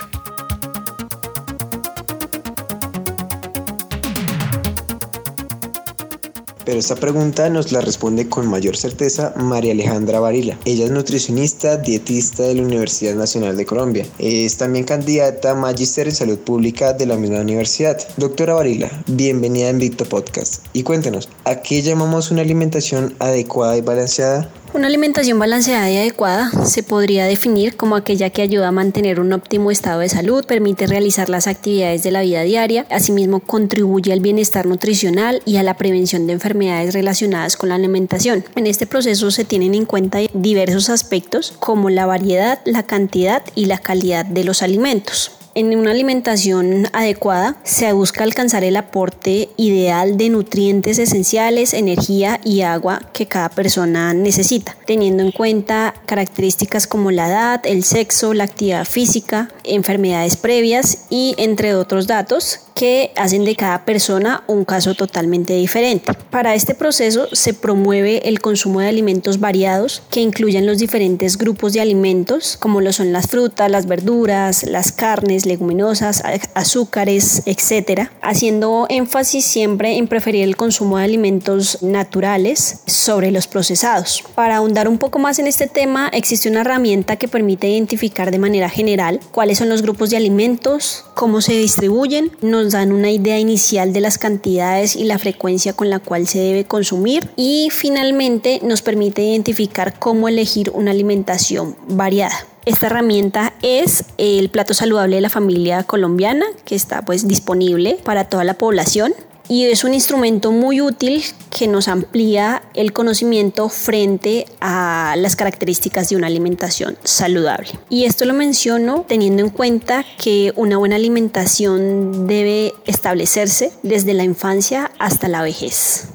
Pero 6.72 6.79
esta 6.79 6.96
pregunta 6.96 7.50
nos 7.50 7.74
la 7.74 7.81
responde 7.81 8.29
con 8.29 8.48
mayor 8.48 8.77
certeza 8.77 9.34
María 9.36 9.74
Alejandra 9.74 10.22
Varila. 10.22 10.58
Ella 10.63 10.86
es 10.86 10.91
nutricionista, 10.91 11.75
dietista 11.75 12.43
de 12.43 12.55
la 12.55 12.62
Universidad 12.62 13.15
Nacional 13.15 13.58
de 13.58 13.65
Colombia. 13.65 14.05
Es 14.20 14.55
también 14.55 14.86
candidata 14.86 15.51
a 15.51 15.55
Magister 15.55 16.08
en 16.08 16.15
Salud 16.15 16.38
Pública 16.38 16.93
de 16.93 17.08
la 17.08 17.17
misma 17.17 17.41
universidad. 17.41 17.98
Doctora 18.15 18.53
Varila, 18.53 18.89
bienvenida 19.08 19.67
a 19.67 19.72
Invicto 19.72 20.05
Podcast. 20.05 20.65
Y 20.72 20.84
cuéntenos, 20.84 21.27
¿a 21.43 21.58
qué 21.58 21.81
llamamos 21.81 22.31
una 22.31 22.41
alimentación 22.41 23.15
adecuada 23.20 23.75
y 23.75 23.81
balanceada? 23.81 24.50
Una 24.73 24.87
alimentación 24.87 25.37
balanceada 25.37 25.91
y 25.91 25.97
adecuada 25.97 26.49
se 26.65 26.81
podría 26.81 27.25
definir 27.25 27.75
como 27.75 27.97
aquella 27.97 28.29
que 28.29 28.41
ayuda 28.41 28.69
a 28.69 28.71
mantener 28.71 29.19
un 29.19 29.33
óptimo 29.33 29.69
estado 29.69 29.99
de 29.99 30.07
salud, 30.07 30.45
permite 30.45 30.87
realizar 30.87 31.27
las 31.27 31.47
actividades 31.47 32.03
de 32.03 32.11
la 32.11 32.21
vida 32.21 32.43
diaria, 32.43 32.85
asimismo 32.89 33.41
contribuye 33.41 34.13
al 34.13 34.21
bienestar 34.21 34.65
nutricional 34.65 35.41
y 35.45 35.57
a 35.57 35.63
la 35.63 35.75
prevención 35.75 36.25
de 36.25 36.33
enfermedades 36.33 36.93
relacionadas 36.93 37.57
con 37.57 37.67
la 37.67 37.75
alimentación. 37.75 38.45
En 38.55 38.65
este 38.65 38.87
proceso 38.87 39.29
se 39.29 39.43
tienen 39.43 39.75
en 39.75 39.85
cuenta 39.85 40.19
diversos 40.33 40.89
aspectos 40.89 41.53
como 41.59 41.89
la 41.89 42.05
variedad, 42.05 42.61
la 42.63 42.83
cantidad 42.83 43.43
y 43.55 43.65
la 43.65 43.77
calidad 43.77 44.25
de 44.25 44.45
los 44.45 44.61
alimentos. 44.61 45.40
En 45.53 45.75
una 45.77 45.91
alimentación 45.91 46.88
adecuada 46.93 47.58
se 47.63 47.91
busca 47.91 48.24
alcanzar 48.24 48.63
el 48.63 48.77
aporte 48.77 49.50
ideal 49.58 50.15
de 50.15 50.29
nutrientes 50.29 50.98
esenciales, 50.98 51.74
energía 51.74 52.39
y 52.46 52.62
agua 52.62 53.01
que 53.12 53.25
cada 53.25 53.50
persona 53.50 54.13
necesita, 54.13 54.77
teniendo 54.86 55.24
en 55.24 55.34
cuenta 55.34 55.93
características 56.05 56.88
como 56.88 57.12
la 57.12 57.27
edad, 57.27 57.62
el 57.65 57.84
sexo, 57.84 58.34
la 58.34 58.46
actividad 58.46 58.86
física, 58.86 59.50
enfermedades 59.65 60.38
previas 60.38 61.08
y 61.10 61.36
entre 61.38 61.75
otros 61.75 62.08
datos 62.08 62.62
que 62.74 63.12
hacen 63.15 63.43
de 63.43 63.55
cada 63.55 63.86
persona 63.86 64.43
un 64.48 64.65
caso 64.65 64.96
totalmente 64.96 65.53
diferente. 65.53 66.13
Para 66.31 66.55
este 66.55 66.74
proceso 66.75 67.27
se 67.34 67.53
promueve 67.53 68.27
el 68.29 68.39
consumo 68.39 68.79
de 68.79 68.88
alimentos 68.88 69.39
variados 69.39 70.01
que 70.10 70.22
incluyen 70.22 70.65
los 70.65 70.77
diferentes 70.77 71.38
grupos 71.38 71.74
de 71.74 71.81
alimentos 71.81 72.58
como 72.58 72.81
lo 72.81 72.93
son 72.93 73.12
las 73.12 73.27
frutas, 73.27 73.70
las 73.70 73.86
verduras, 73.86 74.63
las 74.63 74.91
carnes, 74.91 75.40
leguminosas, 75.45 76.24
azúcares, 76.53 77.43
etc., 77.45 78.10
haciendo 78.21 78.86
énfasis 78.89 79.45
siempre 79.45 79.98
en 79.98 80.07
preferir 80.07 80.43
el 80.43 80.55
consumo 80.55 80.98
de 80.98 81.05
alimentos 81.05 81.81
naturales 81.81 82.81
sobre 82.86 83.31
los 83.31 83.48
procesados. 83.48 84.24
Para 84.36 84.57
ahondar 84.57 84.88
un 84.88 84.98
poco 84.98 85.19
más 85.19 85.39
en 85.39 85.48
este 85.48 85.67
tema, 85.67 86.10
existe 86.10 86.50
una 86.50 86.62
herramienta 86.62 87.15
que 87.15 87.27
permite 87.27 87.69
identificar 87.69 88.31
de 88.31 88.39
manera 88.39 88.69
general 88.69 89.19
cuáles 89.31 89.57
son 89.57 89.69
los 89.69 89.81
grupos 89.81 90.10
de 90.10 90.17
alimentos, 90.17 91.05
cómo 91.15 91.41
se 91.41 91.53
distribuyen, 91.53 92.31
nos 92.41 92.71
dan 92.71 92.91
una 92.91 93.12
idea 93.12 93.39
inicial 93.39 93.93
de 93.93 94.01
las 94.01 94.17
cantidades 94.17 94.95
y 94.95 95.05
la 95.05 95.19
frecuencia 95.19 95.74
con 95.74 95.89
la 95.89 96.00
cual 96.00 96.27
se 96.27 96.39
debe 96.39 96.65
consumir 96.65 97.29
y 97.36 97.69
finalmente 97.71 98.60
nos 98.63 98.81
permite 98.81 99.24
identificar 99.24 99.98
cómo 100.00 100.27
elegir 100.27 100.71
una 100.74 100.91
alimentación 100.91 101.75
variada. 101.88 102.45
Esta 102.65 102.88
herramienta 102.88 103.53
es 103.63 104.06
el 104.18 104.50
plato 104.50 104.74
saludable 104.74 105.15
de 105.15 105.22
la 105.22 105.30
familia 105.30 105.84
colombiana 105.84 106.46
que 106.63 106.75
está 106.75 107.01
pues 107.03 107.27
disponible 107.27 107.98
para 108.03 108.25
toda 108.25 108.44
la 108.44 108.53
población 108.53 109.13
y 109.51 109.65
es 109.65 109.84
un 109.84 109.94
instrumento 109.94 110.53
muy 110.53 110.80
útil 110.80 111.24
que 111.50 111.68
nos 111.68 111.89
amplía 111.89 112.63
el 112.74 112.94
conocimiento 112.94 113.68
frente 113.68 114.46
a 114.62 115.15
las 115.18 115.36
características 115.36 116.08
de 116.08 116.15
una 116.15 116.27
alimentación 116.27 116.98
saludable. 117.03 117.68
Y 117.89 118.06
esto 118.06 118.24
lo 118.24 118.34
menciono 118.34 119.06
teniendo 119.10 119.44
en 119.44 119.50
cuenta 119.50 120.06
que 120.18 120.53
una 120.56 120.77
buena 120.77 120.96
alimentación 120.96 122.27
debe 122.27 122.74
establecerse 122.86 123.74
desde 123.84 124.13
la 124.13 124.24
infancia 124.24 124.91
hasta 125.00 125.27
la 125.27 125.41
vejez. 125.41 126.11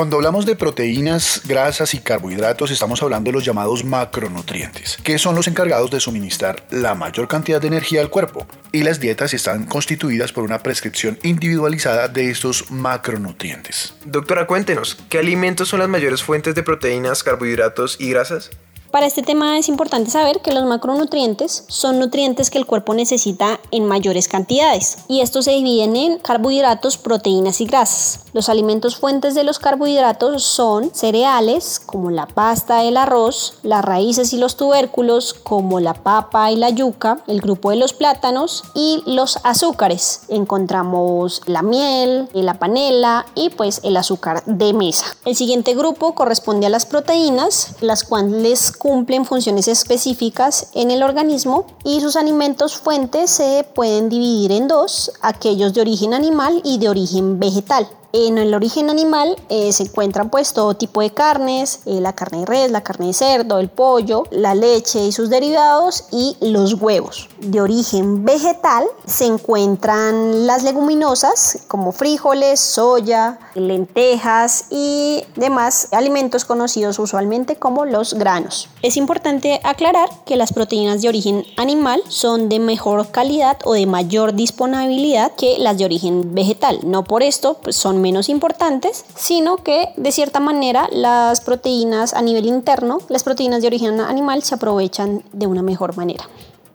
Cuando 0.00 0.16
hablamos 0.16 0.46
de 0.46 0.56
proteínas, 0.56 1.42
grasas 1.44 1.92
y 1.92 1.98
carbohidratos, 1.98 2.70
estamos 2.70 3.02
hablando 3.02 3.28
de 3.28 3.34
los 3.34 3.44
llamados 3.44 3.84
macronutrientes, 3.84 4.96
que 5.04 5.18
son 5.18 5.34
los 5.34 5.46
encargados 5.46 5.90
de 5.90 6.00
suministrar 6.00 6.64
la 6.70 6.94
mayor 6.94 7.28
cantidad 7.28 7.60
de 7.60 7.66
energía 7.66 8.00
al 8.00 8.08
cuerpo. 8.08 8.46
Y 8.72 8.82
las 8.82 8.98
dietas 8.98 9.34
están 9.34 9.66
constituidas 9.66 10.32
por 10.32 10.44
una 10.44 10.60
prescripción 10.60 11.18
individualizada 11.22 12.08
de 12.08 12.30
estos 12.30 12.70
macronutrientes. 12.70 13.92
Doctora, 14.06 14.46
cuéntenos, 14.46 14.96
¿qué 15.10 15.18
alimentos 15.18 15.68
son 15.68 15.80
las 15.80 15.88
mayores 15.90 16.22
fuentes 16.22 16.54
de 16.54 16.62
proteínas, 16.62 17.22
carbohidratos 17.22 17.98
y 18.00 18.08
grasas? 18.08 18.48
Para 18.90 19.06
este 19.06 19.22
tema 19.22 19.56
es 19.56 19.68
importante 19.68 20.10
saber 20.10 20.40
que 20.40 20.52
los 20.52 20.64
macronutrientes 20.64 21.64
son 21.68 22.00
nutrientes 22.00 22.50
que 22.50 22.58
el 22.58 22.66
cuerpo 22.66 22.92
necesita 22.92 23.60
en 23.70 23.86
mayores 23.86 24.26
cantidades 24.26 24.98
y 25.06 25.20
estos 25.20 25.44
se 25.44 25.52
dividen 25.52 25.94
en 25.94 26.18
carbohidratos, 26.18 26.98
proteínas 26.98 27.60
y 27.60 27.66
grasas. 27.66 28.24
Los 28.32 28.48
alimentos 28.48 28.96
fuentes 28.96 29.36
de 29.36 29.44
los 29.44 29.60
carbohidratos 29.60 30.42
son 30.42 30.92
cereales 30.92 31.78
como 31.78 32.10
la 32.10 32.26
pasta, 32.26 32.82
el 32.82 32.96
arroz, 32.96 33.58
las 33.62 33.84
raíces 33.84 34.32
y 34.32 34.38
los 34.38 34.56
tubérculos 34.56 35.34
como 35.34 35.78
la 35.78 35.94
papa 35.94 36.50
y 36.50 36.56
la 36.56 36.70
yuca, 36.70 37.22
el 37.28 37.40
grupo 37.40 37.70
de 37.70 37.76
los 37.76 37.92
plátanos 37.92 38.64
y 38.74 39.04
los 39.06 39.38
azúcares. 39.44 40.22
Encontramos 40.28 41.42
la 41.46 41.62
miel, 41.62 42.28
la 42.32 42.58
panela 42.58 43.26
y 43.36 43.50
pues 43.50 43.80
el 43.84 43.96
azúcar 43.96 44.42
de 44.46 44.72
mesa. 44.72 45.06
El 45.24 45.36
siguiente 45.36 45.74
grupo 45.74 46.16
corresponde 46.16 46.66
a 46.66 46.70
las 46.70 46.86
proteínas, 46.86 47.76
las 47.80 48.02
cuales 48.02 48.72
cumplen 48.80 49.26
funciones 49.26 49.68
específicas 49.68 50.70
en 50.74 50.90
el 50.90 51.02
organismo 51.02 51.66
y 51.84 52.00
sus 52.00 52.16
alimentos 52.16 52.76
fuentes 52.76 53.30
se 53.30 53.66
pueden 53.74 54.08
dividir 54.08 54.52
en 54.52 54.68
dos, 54.68 55.12
aquellos 55.20 55.74
de 55.74 55.82
origen 55.82 56.14
animal 56.14 56.62
y 56.64 56.78
de 56.78 56.88
origen 56.88 57.38
vegetal. 57.38 57.86
En 58.12 58.38
el 58.38 58.54
origen 58.54 58.90
animal 58.90 59.36
eh, 59.48 59.72
se 59.72 59.84
encuentran 59.84 60.30
pues 60.30 60.52
todo 60.52 60.74
tipo 60.74 61.00
de 61.00 61.10
carnes, 61.10 61.80
eh, 61.86 62.00
la 62.00 62.12
carne 62.12 62.40
de 62.40 62.46
res, 62.46 62.70
la 62.72 62.82
carne 62.82 63.08
de 63.08 63.12
cerdo, 63.12 63.60
el 63.60 63.68
pollo, 63.68 64.24
la 64.32 64.56
leche 64.56 65.04
y 65.04 65.12
sus 65.12 65.30
derivados 65.30 66.06
y 66.10 66.36
los 66.40 66.74
huevos. 66.74 67.28
De 67.38 67.60
origen 67.60 68.24
vegetal 68.24 68.84
se 69.06 69.26
encuentran 69.26 70.46
las 70.46 70.64
leguminosas 70.64 71.60
como 71.68 71.92
frijoles, 71.92 72.58
soya, 72.58 73.38
lentejas 73.54 74.64
y 74.70 75.22
demás 75.36 75.88
alimentos 75.92 76.44
conocidos 76.44 76.98
usualmente 76.98 77.56
como 77.56 77.84
los 77.84 78.14
granos. 78.14 78.68
Es 78.82 78.96
importante 78.96 79.60
aclarar 79.62 80.08
que 80.24 80.34
las 80.34 80.52
proteínas 80.52 81.00
de 81.00 81.08
origen 81.08 81.44
animal 81.56 82.02
son 82.08 82.48
de 82.48 82.58
mejor 82.58 83.08
calidad 83.12 83.58
o 83.64 83.74
de 83.74 83.86
mayor 83.86 84.34
disponibilidad 84.34 85.32
que 85.36 85.58
las 85.58 85.78
de 85.78 85.84
origen 85.84 86.34
vegetal. 86.34 86.80
No 86.82 87.04
por 87.04 87.22
esto 87.22 87.58
pues, 87.62 87.76
son 87.76 87.99
menos 88.00 88.28
importantes, 88.28 89.04
sino 89.14 89.58
que 89.58 89.90
de 89.96 90.12
cierta 90.12 90.40
manera 90.40 90.88
las 90.90 91.40
proteínas 91.40 92.14
a 92.14 92.22
nivel 92.22 92.46
interno, 92.46 92.98
las 93.08 93.22
proteínas 93.22 93.62
de 93.62 93.68
origen 93.68 94.00
animal 94.00 94.42
se 94.42 94.56
aprovechan 94.56 95.22
de 95.32 95.46
una 95.46 95.62
mejor 95.62 95.96
manera. 95.96 96.28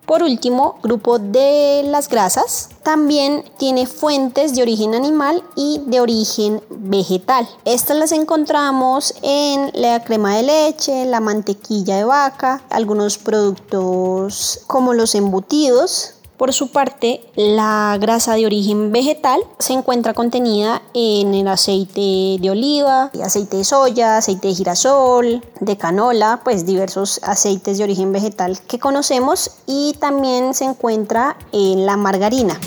Por 0.06 0.22
último, 0.22 0.78
grupo 0.84 1.18
de 1.18 1.82
las 1.84 2.10
grasas 2.10 2.70
también 2.84 3.44
tiene 3.58 3.88
fuentes 3.88 4.56
de 4.56 4.62
origen 4.62 4.94
animal 4.94 5.44
y 5.56 5.82
de 5.88 6.00
origen 6.00 6.62
vegetal. 6.70 7.50
Estas 7.66 7.98
las 7.98 8.12
encontramos 8.12 9.16
en 9.24 9.72
la 9.74 10.04
crema 10.04 10.36
de 10.38 10.44
leche, 10.44 11.06
la 11.06 11.22
mantequilla 11.22 11.98
de 11.98 12.04
vaca, 12.04 12.62
algunos 12.70 13.18
productos 13.18 14.60
como 14.68 14.94
los 14.94 15.16
embutidos, 15.16 16.14
por 16.38 16.54
su 16.54 16.70
parte, 16.70 17.22
la 17.36 17.98
grasa 18.00 18.36
de 18.36 18.46
origen 18.46 18.92
vegetal 18.92 19.42
se 19.60 19.74
encuentra 19.74 20.14
contenida 20.14 20.82
en 20.94 21.34
el 21.34 21.48
aceite 21.48 22.38
de 22.40 22.50
oliva, 22.50 23.12
aceite 23.24 23.58
de 23.58 23.64
soya, 23.64 24.18
aceite 24.18 24.50
de 24.50 24.56
girasol, 24.56 25.44
de 25.60 25.78
canola, 25.78 26.42
pues 26.44 26.66
diversos 26.66 27.20
aceites 27.24 27.78
de 27.78 27.84
origen 27.86 28.12
vegetal 28.12 28.60
que 28.68 28.80
conocemos 28.80 29.52
y 29.66 29.94
también 30.00 30.54
se 30.54 30.66
encuentra 30.66 31.38
en 31.52 31.86
la 31.86 31.98
margarina. 31.98 32.60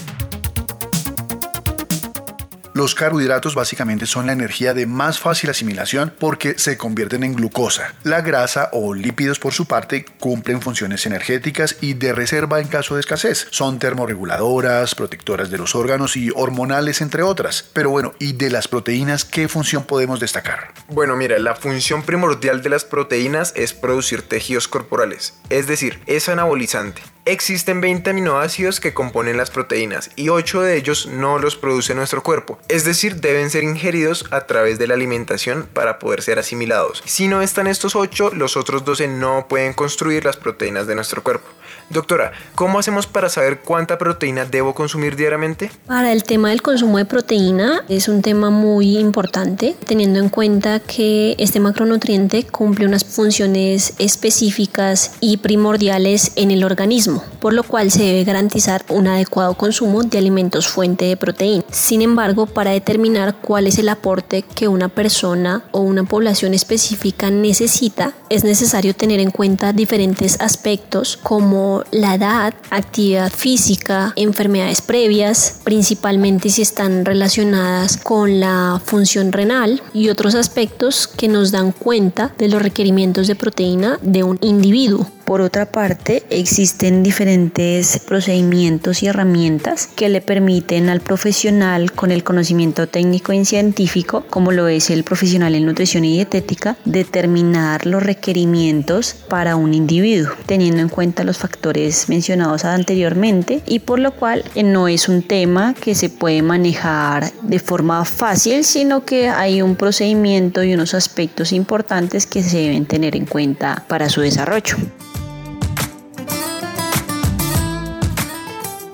Los 2.78 2.94
carbohidratos 2.94 3.56
básicamente 3.56 4.06
son 4.06 4.28
la 4.28 4.32
energía 4.32 4.72
de 4.72 4.86
más 4.86 5.18
fácil 5.18 5.50
asimilación 5.50 6.14
porque 6.16 6.56
se 6.60 6.78
convierten 6.78 7.24
en 7.24 7.34
glucosa. 7.34 7.92
La 8.04 8.20
grasa 8.20 8.70
o 8.72 8.94
lípidos 8.94 9.40
por 9.40 9.52
su 9.52 9.66
parte 9.66 10.04
cumplen 10.20 10.62
funciones 10.62 11.04
energéticas 11.04 11.78
y 11.80 11.94
de 11.94 12.12
reserva 12.12 12.60
en 12.60 12.68
caso 12.68 12.94
de 12.94 13.00
escasez. 13.00 13.48
Son 13.50 13.80
termorreguladoras, 13.80 14.94
protectoras 14.94 15.50
de 15.50 15.58
los 15.58 15.74
órganos 15.74 16.16
y 16.16 16.30
hormonales 16.32 17.00
entre 17.00 17.24
otras. 17.24 17.68
Pero 17.72 17.90
bueno, 17.90 18.14
¿y 18.20 18.34
de 18.34 18.48
las 18.48 18.68
proteínas 18.68 19.24
qué 19.24 19.48
función 19.48 19.82
podemos 19.82 20.20
destacar? 20.20 20.72
Bueno, 20.86 21.16
mira, 21.16 21.36
la 21.40 21.56
función 21.56 22.04
primordial 22.04 22.62
de 22.62 22.68
las 22.68 22.84
proteínas 22.84 23.52
es 23.56 23.72
producir 23.72 24.22
tejidos 24.22 24.68
corporales, 24.68 25.34
es 25.50 25.66
decir, 25.66 25.98
es 26.06 26.28
anabolizante. 26.28 27.02
Existen 27.28 27.82
20 27.82 28.08
aminoácidos 28.08 28.80
que 28.80 28.94
componen 28.94 29.36
las 29.36 29.50
proteínas 29.50 30.08
y 30.16 30.30
8 30.30 30.62
de 30.62 30.78
ellos 30.78 31.06
no 31.08 31.38
los 31.38 31.56
produce 31.56 31.94
nuestro 31.94 32.22
cuerpo, 32.22 32.58
es 32.68 32.86
decir, 32.86 33.16
deben 33.16 33.50
ser 33.50 33.64
ingeridos 33.64 34.24
a 34.30 34.46
través 34.46 34.78
de 34.78 34.86
la 34.86 34.94
alimentación 34.94 35.68
para 35.74 35.98
poder 35.98 36.22
ser 36.22 36.38
asimilados. 36.38 37.02
Si 37.04 37.28
no 37.28 37.42
están 37.42 37.66
estos 37.66 37.96
8, 37.96 38.30
los 38.32 38.56
otros 38.56 38.82
12 38.86 39.08
no 39.08 39.44
pueden 39.46 39.74
construir 39.74 40.24
las 40.24 40.38
proteínas 40.38 40.86
de 40.86 40.94
nuestro 40.94 41.22
cuerpo. 41.22 41.46
Doctora, 41.90 42.32
¿cómo 42.54 42.78
hacemos 42.78 43.06
para 43.06 43.30
saber 43.30 43.60
cuánta 43.60 43.96
proteína 43.96 44.44
debo 44.44 44.74
consumir 44.74 45.16
diariamente? 45.16 45.70
Para 45.86 46.12
el 46.12 46.22
tema 46.22 46.50
del 46.50 46.60
consumo 46.60 46.98
de 46.98 47.06
proteína 47.06 47.82
es 47.88 48.08
un 48.08 48.20
tema 48.20 48.50
muy 48.50 48.98
importante, 48.98 49.74
teniendo 49.86 50.18
en 50.18 50.28
cuenta 50.28 50.80
que 50.80 51.34
este 51.38 51.60
macronutriente 51.60 52.44
cumple 52.44 52.86
unas 52.86 53.04
funciones 53.06 53.94
específicas 53.98 55.12
y 55.20 55.38
primordiales 55.38 56.32
en 56.36 56.50
el 56.50 56.62
organismo, 56.62 57.17
por 57.40 57.52
lo 57.52 57.62
cual 57.62 57.90
se 57.90 58.02
debe 58.02 58.24
garantizar 58.24 58.85
un 58.88 59.07
adecuado 59.07 59.54
consumo 59.54 60.02
de 60.02 60.18
alimentos 60.18 60.68
fuente 60.68 61.07
de 61.07 61.16
proteína. 61.16 61.64
Sin 61.70 62.02
embargo, 62.02 62.46
para 62.46 62.70
determinar 62.70 63.37
cuál 63.40 63.66
es 63.66 63.78
el 63.78 63.88
aporte 63.88 64.42
que 64.42 64.68
una 64.68 64.88
persona 64.88 65.64
o 65.72 65.81
una 65.81 66.04
población 66.04 66.54
específica 66.54 67.31
necesita, 67.31 68.14
es 68.28 68.44
necesario 68.44 68.94
tener 68.94 69.20
en 69.20 69.31
cuenta 69.31 69.72
diferentes 69.72 70.40
aspectos 70.40 71.16
como 71.16 71.85
la 71.90 72.14
edad, 72.14 72.54
actividad 72.70 73.31
física, 73.31 74.12
enfermedades 74.16 74.83
previas, 74.83 75.61
principalmente 75.64 76.50
si 76.50 76.62
están 76.62 77.04
relacionadas 77.04 77.96
con 77.96 78.40
la 78.40 78.81
función 78.85 79.33
renal 79.33 79.83
y 79.92 80.09
otros 80.09 80.35
aspectos 80.35 81.07
que 81.07 81.28
nos 81.28 81.50
dan 81.50 81.72
cuenta 81.72 82.33
de 82.38 82.48
los 82.48 82.62
requerimientos 82.62 83.26
de 83.26 83.35
proteína 83.35 83.98
de 84.02 84.22
un 84.22 84.38
individuo. 84.42 85.07
Por 85.28 85.42
otra 85.42 85.66
parte, 85.66 86.22
existen 86.30 87.02
diferentes 87.02 87.98
procedimientos 87.98 89.02
y 89.02 89.08
herramientas 89.08 89.86
que 89.86 90.08
le 90.08 90.22
permiten 90.22 90.88
al 90.88 91.02
profesional 91.02 91.92
con 91.92 92.12
el 92.12 92.24
conocimiento 92.24 92.86
técnico 92.86 93.34
y 93.34 93.44
científico, 93.44 94.24
como 94.30 94.52
lo 94.52 94.68
es 94.68 94.88
el 94.88 95.04
profesional 95.04 95.54
en 95.54 95.66
nutrición 95.66 96.06
y 96.06 96.14
dietética, 96.14 96.78
determinar 96.86 97.84
los 97.84 98.02
requerimientos 98.02 99.16
para 99.28 99.56
un 99.56 99.74
individuo, 99.74 100.32
teniendo 100.46 100.80
en 100.80 100.88
cuenta 100.88 101.24
los 101.24 101.36
factores 101.36 102.08
mencionados 102.08 102.64
anteriormente 102.64 103.60
y 103.66 103.80
por 103.80 103.98
lo 103.98 104.12
cual 104.12 104.44
eh, 104.54 104.62
no 104.62 104.88
es 104.88 105.10
un 105.10 105.20
tema 105.20 105.74
que 105.74 105.94
se 105.94 106.08
puede 106.08 106.40
manejar 106.40 107.30
de 107.42 107.58
forma 107.58 108.06
fácil, 108.06 108.64
sino 108.64 109.04
que 109.04 109.28
hay 109.28 109.60
un 109.60 109.76
procedimiento 109.76 110.64
y 110.64 110.72
unos 110.72 110.94
aspectos 110.94 111.52
importantes 111.52 112.24
que 112.24 112.42
se 112.42 112.56
deben 112.56 112.86
tener 112.86 113.14
en 113.14 113.26
cuenta 113.26 113.84
para 113.88 114.08
su 114.08 114.22
desarrollo. 114.22 114.78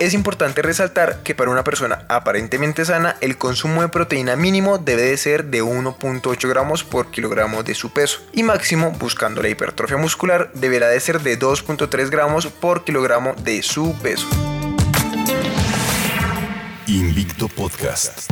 Es 0.00 0.12
importante 0.12 0.60
resaltar 0.60 1.22
que 1.22 1.34
para 1.34 1.50
una 1.50 1.62
persona 1.62 2.04
aparentemente 2.08 2.84
sana, 2.84 3.16
el 3.20 3.38
consumo 3.38 3.82
de 3.82 3.88
proteína 3.88 4.34
mínimo 4.34 4.78
debe 4.78 5.02
de 5.02 5.16
ser 5.16 5.44
de 5.46 5.62
1.8 5.62 6.48
gramos 6.48 6.82
por 6.82 7.10
kilogramo 7.10 7.62
de 7.62 7.74
su 7.74 7.92
peso 7.92 8.20
y 8.32 8.42
máximo, 8.42 8.90
buscando 8.90 9.40
la 9.40 9.48
hipertrofia 9.48 9.96
muscular, 9.96 10.50
deberá 10.52 10.88
de 10.88 10.98
ser 10.98 11.20
de 11.20 11.38
2.3 11.38 12.10
gramos 12.10 12.46
por 12.48 12.84
kilogramo 12.84 13.34
de 13.44 13.62
su 13.62 13.94
peso. 14.02 14.26
Invicto 16.86 17.48
Podcast. 17.48 18.30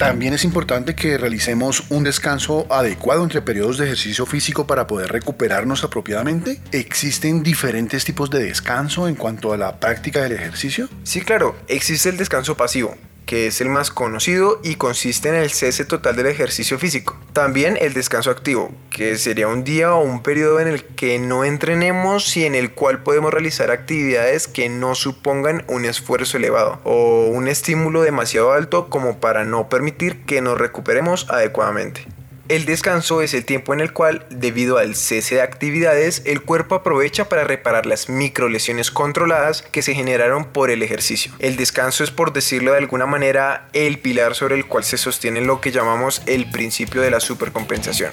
También 0.00 0.32
es 0.32 0.44
importante 0.44 0.94
que 0.94 1.18
realicemos 1.18 1.84
un 1.90 2.04
descanso 2.04 2.66
adecuado 2.70 3.22
entre 3.22 3.42
periodos 3.42 3.76
de 3.76 3.84
ejercicio 3.84 4.24
físico 4.24 4.66
para 4.66 4.86
poder 4.86 5.12
recuperarnos 5.12 5.84
apropiadamente. 5.84 6.58
¿Existen 6.72 7.42
diferentes 7.42 8.06
tipos 8.06 8.30
de 8.30 8.42
descanso 8.42 9.08
en 9.08 9.14
cuanto 9.14 9.52
a 9.52 9.58
la 9.58 9.78
práctica 9.78 10.22
del 10.22 10.32
ejercicio? 10.32 10.88
Sí, 11.02 11.20
claro, 11.20 11.54
existe 11.68 12.08
el 12.08 12.16
descanso 12.16 12.56
pasivo, 12.56 12.96
que 13.26 13.46
es 13.46 13.60
el 13.60 13.68
más 13.68 13.90
conocido 13.90 14.60
y 14.62 14.74
consiste 14.74 15.28
en 15.28 15.36
el 15.36 15.50
cese 15.50 15.84
total 15.84 16.16
del 16.16 16.26
ejercicio 16.26 16.78
físico. 16.78 17.18
También 17.32 17.78
el 17.80 17.94
descanso 17.94 18.30
activo, 18.30 18.72
que 18.90 19.16
sería 19.16 19.48
un 19.48 19.64
día 19.64 19.94
o 19.94 20.02
un 20.02 20.22
periodo 20.22 20.60
en 20.60 20.68
el 20.68 20.84
que 20.84 21.18
no 21.18 21.44
entrenemos 21.44 22.36
y 22.36 22.44
en 22.44 22.54
el 22.54 22.72
cual 22.72 23.02
podemos 23.02 23.32
realizar 23.32 23.70
actividades 23.70 24.48
que 24.48 24.68
no 24.68 24.94
supongan 24.94 25.64
un 25.68 25.84
esfuerzo 25.84 26.36
elevado 26.36 26.80
o 26.84 27.26
un 27.26 27.48
estímulo 27.48 28.02
demasiado 28.02 28.52
alto 28.52 28.90
como 28.90 29.20
para 29.20 29.44
no 29.44 29.68
permitir 29.68 30.24
que 30.24 30.40
nos 30.40 30.58
recuperemos 30.58 31.28
adecuadamente. 31.30 32.06
El 32.50 32.64
descanso 32.64 33.22
es 33.22 33.32
el 33.32 33.44
tiempo 33.44 33.74
en 33.74 33.80
el 33.80 33.92
cual, 33.92 34.26
debido 34.28 34.78
al 34.78 34.96
cese 34.96 35.36
de 35.36 35.40
actividades, 35.40 36.22
el 36.24 36.42
cuerpo 36.42 36.74
aprovecha 36.74 37.28
para 37.28 37.44
reparar 37.44 37.86
las 37.86 38.08
microlesiones 38.08 38.90
controladas 38.90 39.62
que 39.62 39.82
se 39.82 39.94
generaron 39.94 40.46
por 40.46 40.68
el 40.70 40.82
ejercicio. 40.82 41.30
El 41.38 41.54
descanso 41.54 42.02
es, 42.02 42.10
por 42.10 42.32
decirlo 42.32 42.72
de 42.72 42.78
alguna 42.78 43.06
manera, 43.06 43.68
el 43.72 44.00
pilar 44.00 44.34
sobre 44.34 44.56
el 44.56 44.66
cual 44.66 44.82
se 44.82 44.98
sostiene 44.98 45.42
lo 45.42 45.60
que 45.60 45.70
llamamos 45.70 46.22
el 46.26 46.50
principio 46.50 47.02
de 47.02 47.12
la 47.12 47.20
supercompensación. 47.20 48.10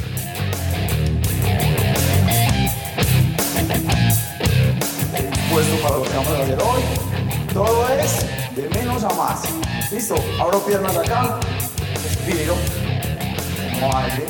Puesto 5.50 5.82
para 5.82 5.97
lo 5.97 6.04
que 6.04 6.10
vamos 6.10 6.32
a 6.32 6.43
hacer 6.43 6.60
hoy, 6.62 6.82
todo 7.52 7.89
es 7.89 8.56
de 8.56 8.69
menos 8.69 9.04
a 9.04 9.10
más. 9.15 9.41
Listo, 9.91 10.13
abro 10.39 10.63
piernas 10.63 10.95
acá, 10.95 11.39
respiro 12.04 12.56
aire, 13.86 14.26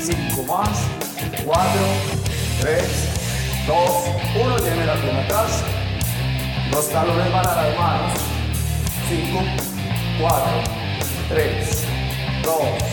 5 0.00 0.42
más, 0.44 0.86
4, 1.44 1.62
3, 2.60 2.84
2, 3.66 3.76
1, 4.44 4.58
lleve 4.58 4.86
la 4.86 4.94
pierna 4.94 5.22
atrás, 5.22 5.64
los 6.70 6.88
talones 6.88 7.32
van 7.32 7.44
las 7.44 7.78
manos, 7.78 8.12
5, 9.08 9.40
4, 10.20 10.44
3, 11.28 11.84
2, 12.44 12.83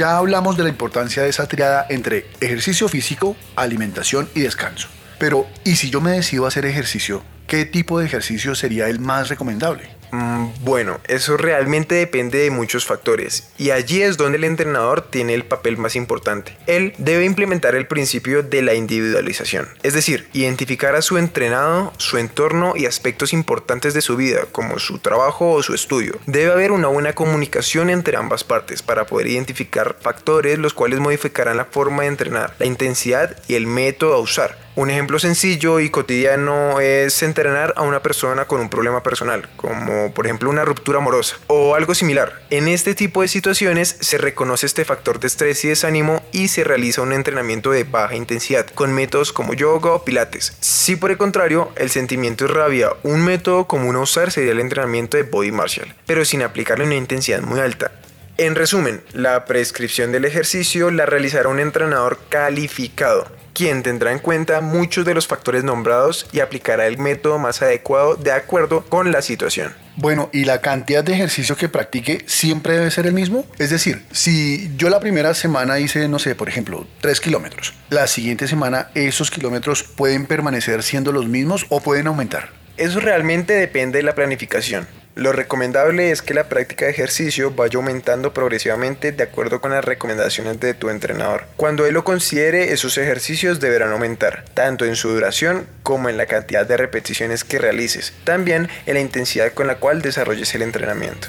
ya 0.00 0.16
hablamos 0.16 0.56
de 0.56 0.62
la 0.62 0.70
importancia 0.70 1.22
de 1.22 1.28
esa 1.28 1.46
triada 1.46 1.84
entre 1.90 2.24
ejercicio 2.40 2.88
físico, 2.88 3.36
alimentación 3.54 4.30
y 4.34 4.40
descanso. 4.40 4.88
Pero, 5.18 5.46
¿y 5.62 5.76
si 5.76 5.90
yo 5.90 6.00
me 6.00 6.12
decido 6.12 6.46
hacer 6.46 6.64
ejercicio? 6.64 7.22
¿Qué 7.46 7.66
tipo 7.66 7.98
de 7.98 8.06
ejercicio 8.06 8.54
sería 8.54 8.88
el 8.88 8.98
más 8.98 9.28
recomendable? 9.28 9.99
Mm, 10.12 10.46
bueno, 10.62 11.00
eso 11.06 11.36
realmente 11.36 11.94
depende 11.94 12.38
de 12.38 12.50
muchos 12.50 12.84
factores 12.84 13.48
y 13.58 13.70
allí 13.70 14.02
es 14.02 14.16
donde 14.16 14.38
el 14.38 14.44
entrenador 14.44 15.02
tiene 15.02 15.34
el 15.34 15.44
papel 15.44 15.76
más 15.76 15.96
importante. 15.96 16.56
Él 16.66 16.94
debe 16.98 17.24
implementar 17.24 17.74
el 17.74 17.86
principio 17.86 18.42
de 18.42 18.62
la 18.62 18.74
individualización, 18.74 19.68
es 19.82 19.94
decir, 19.94 20.28
identificar 20.32 20.94
a 20.94 21.02
su 21.02 21.18
entrenado, 21.18 21.92
su 21.98 22.18
entorno 22.18 22.74
y 22.76 22.86
aspectos 22.86 23.32
importantes 23.32 23.94
de 23.94 24.00
su 24.00 24.16
vida, 24.16 24.46
como 24.50 24.78
su 24.78 24.98
trabajo 24.98 25.52
o 25.52 25.62
su 25.62 25.74
estudio. 25.74 26.18
Debe 26.26 26.52
haber 26.52 26.72
una 26.72 26.88
buena 26.88 27.12
comunicación 27.12 27.90
entre 27.90 28.16
ambas 28.16 28.44
partes 28.44 28.82
para 28.82 29.06
poder 29.06 29.28
identificar 29.28 29.96
factores 30.00 30.58
los 30.58 30.74
cuales 30.74 31.00
modificarán 31.00 31.56
la 31.56 31.64
forma 31.66 32.02
de 32.02 32.08
entrenar, 32.08 32.54
la 32.58 32.66
intensidad 32.66 33.36
y 33.48 33.54
el 33.54 33.66
método 33.66 34.14
a 34.14 34.20
usar. 34.20 34.69
Un 34.76 34.88
ejemplo 34.88 35.18
sencillo 35.18 35.80
y 35.80 35.90
cotidiano 35.90 36.78
es 36.78 37.24
entrenar 37.24 37.74
a 37.76 37.82
una 37.82 38.02
persona 38.02 38.44
con 38.44 38.60
un 38.60 38.70
problema 38.70 39.02
personal, 39.02 39.48
como 39.56 40.14
por 40.14 40.26
ejemplo 40.26 40.48
una 40.48 40.64
ruptura 40.64 40.98
amorosa 40.98 41.38
o 41.48 41.74
algo 41.74 41.92
similar. 41.92 42.40
En 42.50 42.68
este 42.68 42.94
tipo 42.94 43.22
de 43.22 43.28
situaciones 43.28 43.96
se 43.98 44.16
reconoce 44.16 44.66
este 44.66 44.84
factor 44.84 45.18
de 45.18 45.26
estrés 45.26 45.64
y 45.64 45.68
desánimo 45.68 46.22
y 46.30 46.48
se 46.48 46.62
realiza 46.62 47.02
un 47.02 47.12
entrenamiento 47.12 47.72
de 47.72 47.82
baja 47.82 48.14
intensidad 48.14 48.66
con 48.66 48.92
métodos 48.92 49.32
como 49.32 49.54
yoga 49.54 49.90
o 49.90 50.04
pilates. 50.04 50.56
Si 50.60 50.94
por 50.94 51.10
el 51.10 51.18
contrario 51.18 51.72
el 51.74 51.90
sentimiento 51.90 52.44
es 52.44 52.52
rabia, 52.52 52.90
un 53.02 53.24
método 53.24 53.66
común 53.66 53.96
a 53.96 54.00
usar 54.00 54.30
sería 54.30 54.52
el 54.52 54.60
entrenamiento 54.60 55.16
de 55.16 55.24
body 55.24 55.50
martial, 55.50 55.96
pero 56.06 56.24
sin 56.24 56.42
aplicarle 56.42 56.84
una 56.84 56.94
intensidad 56.94 57.42
muy 57.42 57.58
alta. 57.58 57.90
En 58.38 58.54
resumen, 58.54 59.02
la 59.12 59.44
prescripción 59.46 60.12
del 60.12 60.24
ejercicio 60.24 60.92
la 60.92 61.06
realizará 61.06 61.48
un 61.48 61.58
entrenador 61.58 62.20
calificado 62.28 63.39
quien 63.52 63.82
tendrá 63.82 64.12
en 64.12 64.18
cuenta 64.18 64.60
muchos 64.60 65.04
de 65.04 65.14
los 65.14 65.26
factores 65.26 65.64
nombrados 65.64 66.26
y 66.32 66.40
aplicará 66.40 66.86
el 66.86 66.98
método 66.98 67.38
más 67.38 67.62
adecuado 67.62 68.16
de 68.16 68.32
acuerdo 68.32 68.84
con 68.86 69.12
la 69.12 69.22
situación. 69.22 69.74
Bueno, 69.96 70.30
¿y 70.32 70.44
la 70.44 70.60
cantidad 70.60 71.04
de 71.04 71.12
ejercicio 71.12 71.56
que 71.56 71.68
practique 71.68 72.24
siempre 72.26 72.78
debe 72.78 72.90
ser 72.90 73.06
el 73.06 73.12
mismo? 73.12 73.44
Es 73.58 73.70
decir, 73.70 74.04
si 74.12 74.72
yo 74.76 74.88
la 74.88 75.00
primera 75.00 75.34
semana 75.34 75.78
hice, 75.78 76.08
no 76.08 76.18
sé, 76.18 76.34
por 76.34 76.48
ejemplo, 76.48 76.86
3 77.00 77.20
kilómetros, 77.20 77.74
la 77.90 78.06
siguiente 78.06 78.48
semana 78.48 78.90
esos 78.94 79.30
kilómetros 79.30 79.82
pueden 79.82 80.26
permanecer 80.26 80.82
siendo 80.82 81.12
los 81.12 81.26
mismos 81.26 81.66
o 81.68 81.80
pueden 81.80 82.06
aumentar. 82.06 82.50
Eso 82.76 83.00
realmente 83.00 83.52
depende 83.52 83.98
de 83.98 84.04
la 84.04 84.14
planificación. 84.14 84.99
Lo 85.16 85.32
recomendable 85.32 86.12
es 86.12 86.22
que 86.22 86.34
la 86.34 86.48
práctica 86.48 86.84
de 86.84 86.92
ejercicio 86.92 87.50
vaya 87.50 87.76
aumentando 87.76 88.32
progresivamente 88.32 89.10
de 89.10 89.24
acuerdo 89.24 89.60
con 89.60 89.72
las 89.72 89.84
recomendaciones 89.84 90.60
de 90.60 90.72
tu 90.72 90.88
entrenador. 90.88 91.46
Cuando 91.56 91.84
él 91.84 91.94
lo 91.94 92.04
considere, 92.04 92.72
esos 92.72 92.96
ejercicios 92.96 93.58
deberán 93.58 93.90
aumentar, 93.90 94.44
tanto 94.54 94.84
en 94.84 94.94
su 94.94 95.10
duración 95.10 95.66
como 95.82 96.08
en 96.08 96.16
la 96.16 96.26
cantidad 96.26 96.64
de 96.64 96.76
repeticiones 96.76 97.42
que 97.42 97.58
realices, 97.58 98.12
también 98.24 98.68
en 98.86 98.94
la 98.94 99.00
intensidad 99.00 99.52
con 99.52 99.66
la 99.66 99.76
cual 99.76 100.00
desarrolles 100.00 100.54
el 100.54 100.62
entrenamiento. 100.62 101.28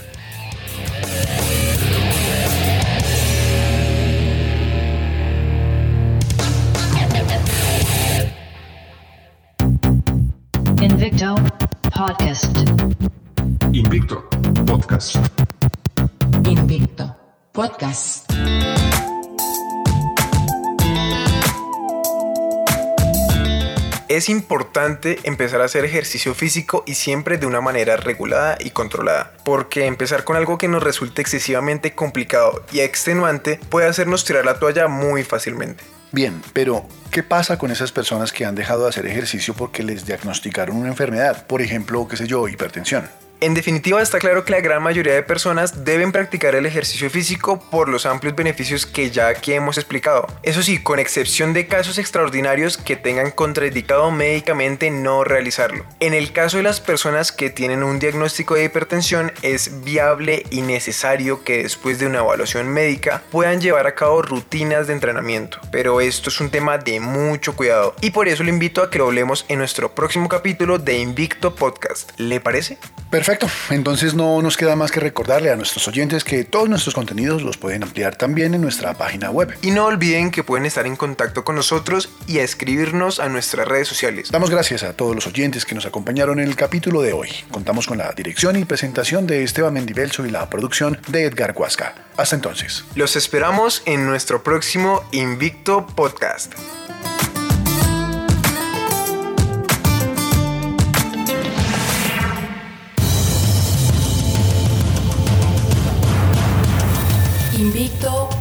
Podcast. 14.92 15.16
Invicto 16.44 17.16
Podcast. 17.54 18.30
Es 24.10 24.28
importante 24.28 25.20
empezar 25.24 25.62
a 25.62 25.66
hacer 25.66 25.86
ejercicio 25.86 26.36
físico 26.36 26.84
y 26.86 26.96
siempre 26.96 27.38
de 27.38 27.46
una 27.46 27.62
manera 27.62 27.96
regulada 27.96 28.58
y 28.60 28.72
controlada, 28.72 29.32
porque 29.46 29.86
empezar 29.86 30.26
con 30.26 30.36
algo 30.36 30.58
que 30.58 30.68
nos 30.68 30.84
resulte 30.84 31.22
excesivamente 31.22 31.96
complicado 31.96 32.66
y 32.74 32.82
extenuante 32.82 33.62
puede 33.70 33.88
hacernos 33.88 34.26
tirar 34.26 34.44
la 34.44 34.60
toalla 34.60 34.90
muy 34.90 35.24
fácilmente. 35.24 35.86
Bien, 36.12 36.42
pero 36.52 36.86
¿qué 37.12 37.24
pasa 37.24 37.58
con 37.58 37.72
esas 37.72 37.94
personas 37.94 38.34
que 38.34 38.44
han 38.44 38.56
dejado 38.56 38.84
de 38.84 38.90
hacer 38.90 39.06
ejercicio 39.06 39.54
porque 39.54 39.84
les 39.84 40.06
diagnosticaron 40.06 40.76
una 40.76 40.90
enfermedad? 40.90 41.48
Por 41.48 41.62
ejemplo, 41.62 42.06
qué 42.10 42.18
sé 42.18 42.28
yo, 42.28 42.50
hipertensión. 42.50 43.08
En 43.44 43.56
definitiva, 43.56 44.04
está 44.04 44.20
claro 44.20 44.46
que 44.46 44.52
la 44.52 44.62
gran 44.62 44.84
mayoría 44.84 45.16
de 45.16 45.24
personas 45.24 45.84
deben 45.84 46.12
practicar 46.12 46.54
el 46.54 46.68
ejercicio 46.68 47.10
físico 47.10 47.60
por 47.72 47.90
los 47.90 48.06
amplios 48.06 48.36
beneficios 48.36 48.86
que 48.86 49.10
ya 49.10 49.30
aquí 49.30 49.52
hemos 49.54 49.80
explicado. 49.80 50.28
Eso 50.44 50.62
sí, 50.62 50.78
con 50.78 51.00
excepción 51.00 51.52
de 51.52 51.66
casos 51.66 51.98
extraordinarios 51.98 52.78
que 52.78 52.98
tengan 52.98 53.32
contraindicado 53.32 54.12
médicamente 54.12 54.92
no 54.92 55.24
realizarlo. 55.24 55.88
En 56.00 56.14
el 56.14 56.34
caso 56.34 56.58
de 56.58 56.64
las 56.64 56.82
personas 56.82 57.32
que 57.32 57.50
tienen 57.50 57.82
un 57.82 57.98
diagnóstico 57.98 58.54
de 58.54 58.66
hipertensión, 58.66 59.32
es 59.42 59.84
viable 59.84 60.44
y 60.52 60.62
necesario 60.62 61.44
que 61.44 61.64
después 61.64 61.98
de 61.98 62.06
una 62.06 62.20
evaluación 62.20 62.68
médica 62.68 63.24
puedan 63.32 63.60
llevar 63.60 63.88
a 63.88 63.96
cabo 63.96 64.22
rutinas 64.22 64.86
de 64.86 64.94
entrenamiento. 64.94 65.60
Pero 65.72 66.00
esto 66.00 66.30
es 66.30 66.40
un 66.42 66.52
tema 66.52 66.78
de 66.78 67.00
mucho 67.00 67.56
cuidado 67.56 67.96
y 68.02 68.12
por 68.12 68.28
eso 68.28 68.44
le 68.44 68.52
invito 68.52 68.84
a 68.84 68.92
que 68.92 69.00
lo 69.00 69.08
hablemos 69.08 69.46
en 69.48 69.58
nuestro 69.58 69.96
próximo 69.96 70.30
capítulo 70.30 70.78
de 70.78 71.00
Invicto 71.00 71.56
Podcast. 71.56 72.12
¿Le 72.18 72.40
parece? 72.40 72.78
Perfecto, 73.10 73.31
entonces 73.70 74.14
no 74.14 74.42
nos 74.42 74.58
queda 74.58 74.76
más 74.76 74.92
que 74.92 75.00
recordarle 75.00 75.52
a 75.52 75.56
nuestros 75.56 75.88
oyentes 75.88 76.24
que 76.24 76.44
todos 76.44 76.70
nuestros 76.70 76.96
contenidos 76.96 77.42
los 77.42 77.58
pueden 77.58 77.84
ampliar 77.84 78.16
también 78.16 78.54
en 78.54 78.62
nuestra 78.62 78.94
página 78.94 79.32
web. 79.32 79.56
Y 79.62 79.72
no 79.72 79.86
olviden 79.86 80.32
que 80.32 80.44
pueden 80.44 80.66
estar 80.66 80.86
en 80.86 80.96
contacto 80.96 81.44
con 81.44 81.56
nosotros 81.56 82.10
y 82.28 82.40
a 82.40 82.44
escribirnos 82.44 83.20
a 83.20 83.30
nuestras 83.30 83.68
redes 83.68 83.88
sociales. 83.88 84.32
Damos 84.32 84.50
gracias 84.50 84.84
a 84.84 84.94
todos 84.94 85.16
los 85.16 85.28
oyentes 85.28 85.66
que 85.66 85.76
nos 85.76 85.86
acompañaron 85.86 86.40
en 86.40 86.48
el 86.48 86.56
capítulo 86.56 87.02
de 87.02 87.14
hoy. 87.14 87.30
Contamos 87.52 87.88
con 87.88 87.98
la 87.98 88.12
dirección 88.12 88.56
y 88.56 88.66
presentación 88.66 89.28
de 89.28 89.44
Esteban 89.44 89.74
Mendivelso 89.74 90.26
y 90.26 90.32
la 90.32 90.50
producción 90.50 91.00
de 91.08 91.26
Edgar 91.26 91.54
Huasca. 91.56 91.96
Hasta 92.18 92.36
entonces. 92.36 92.84
Los 92.96 93.16
esperamos 93.16 93.82
en 93.86 94.06
nuestro 94.06 94.44
próximo 94.44 95.04
Invicto 95.12 95.88
Podcast. 95.88 96.54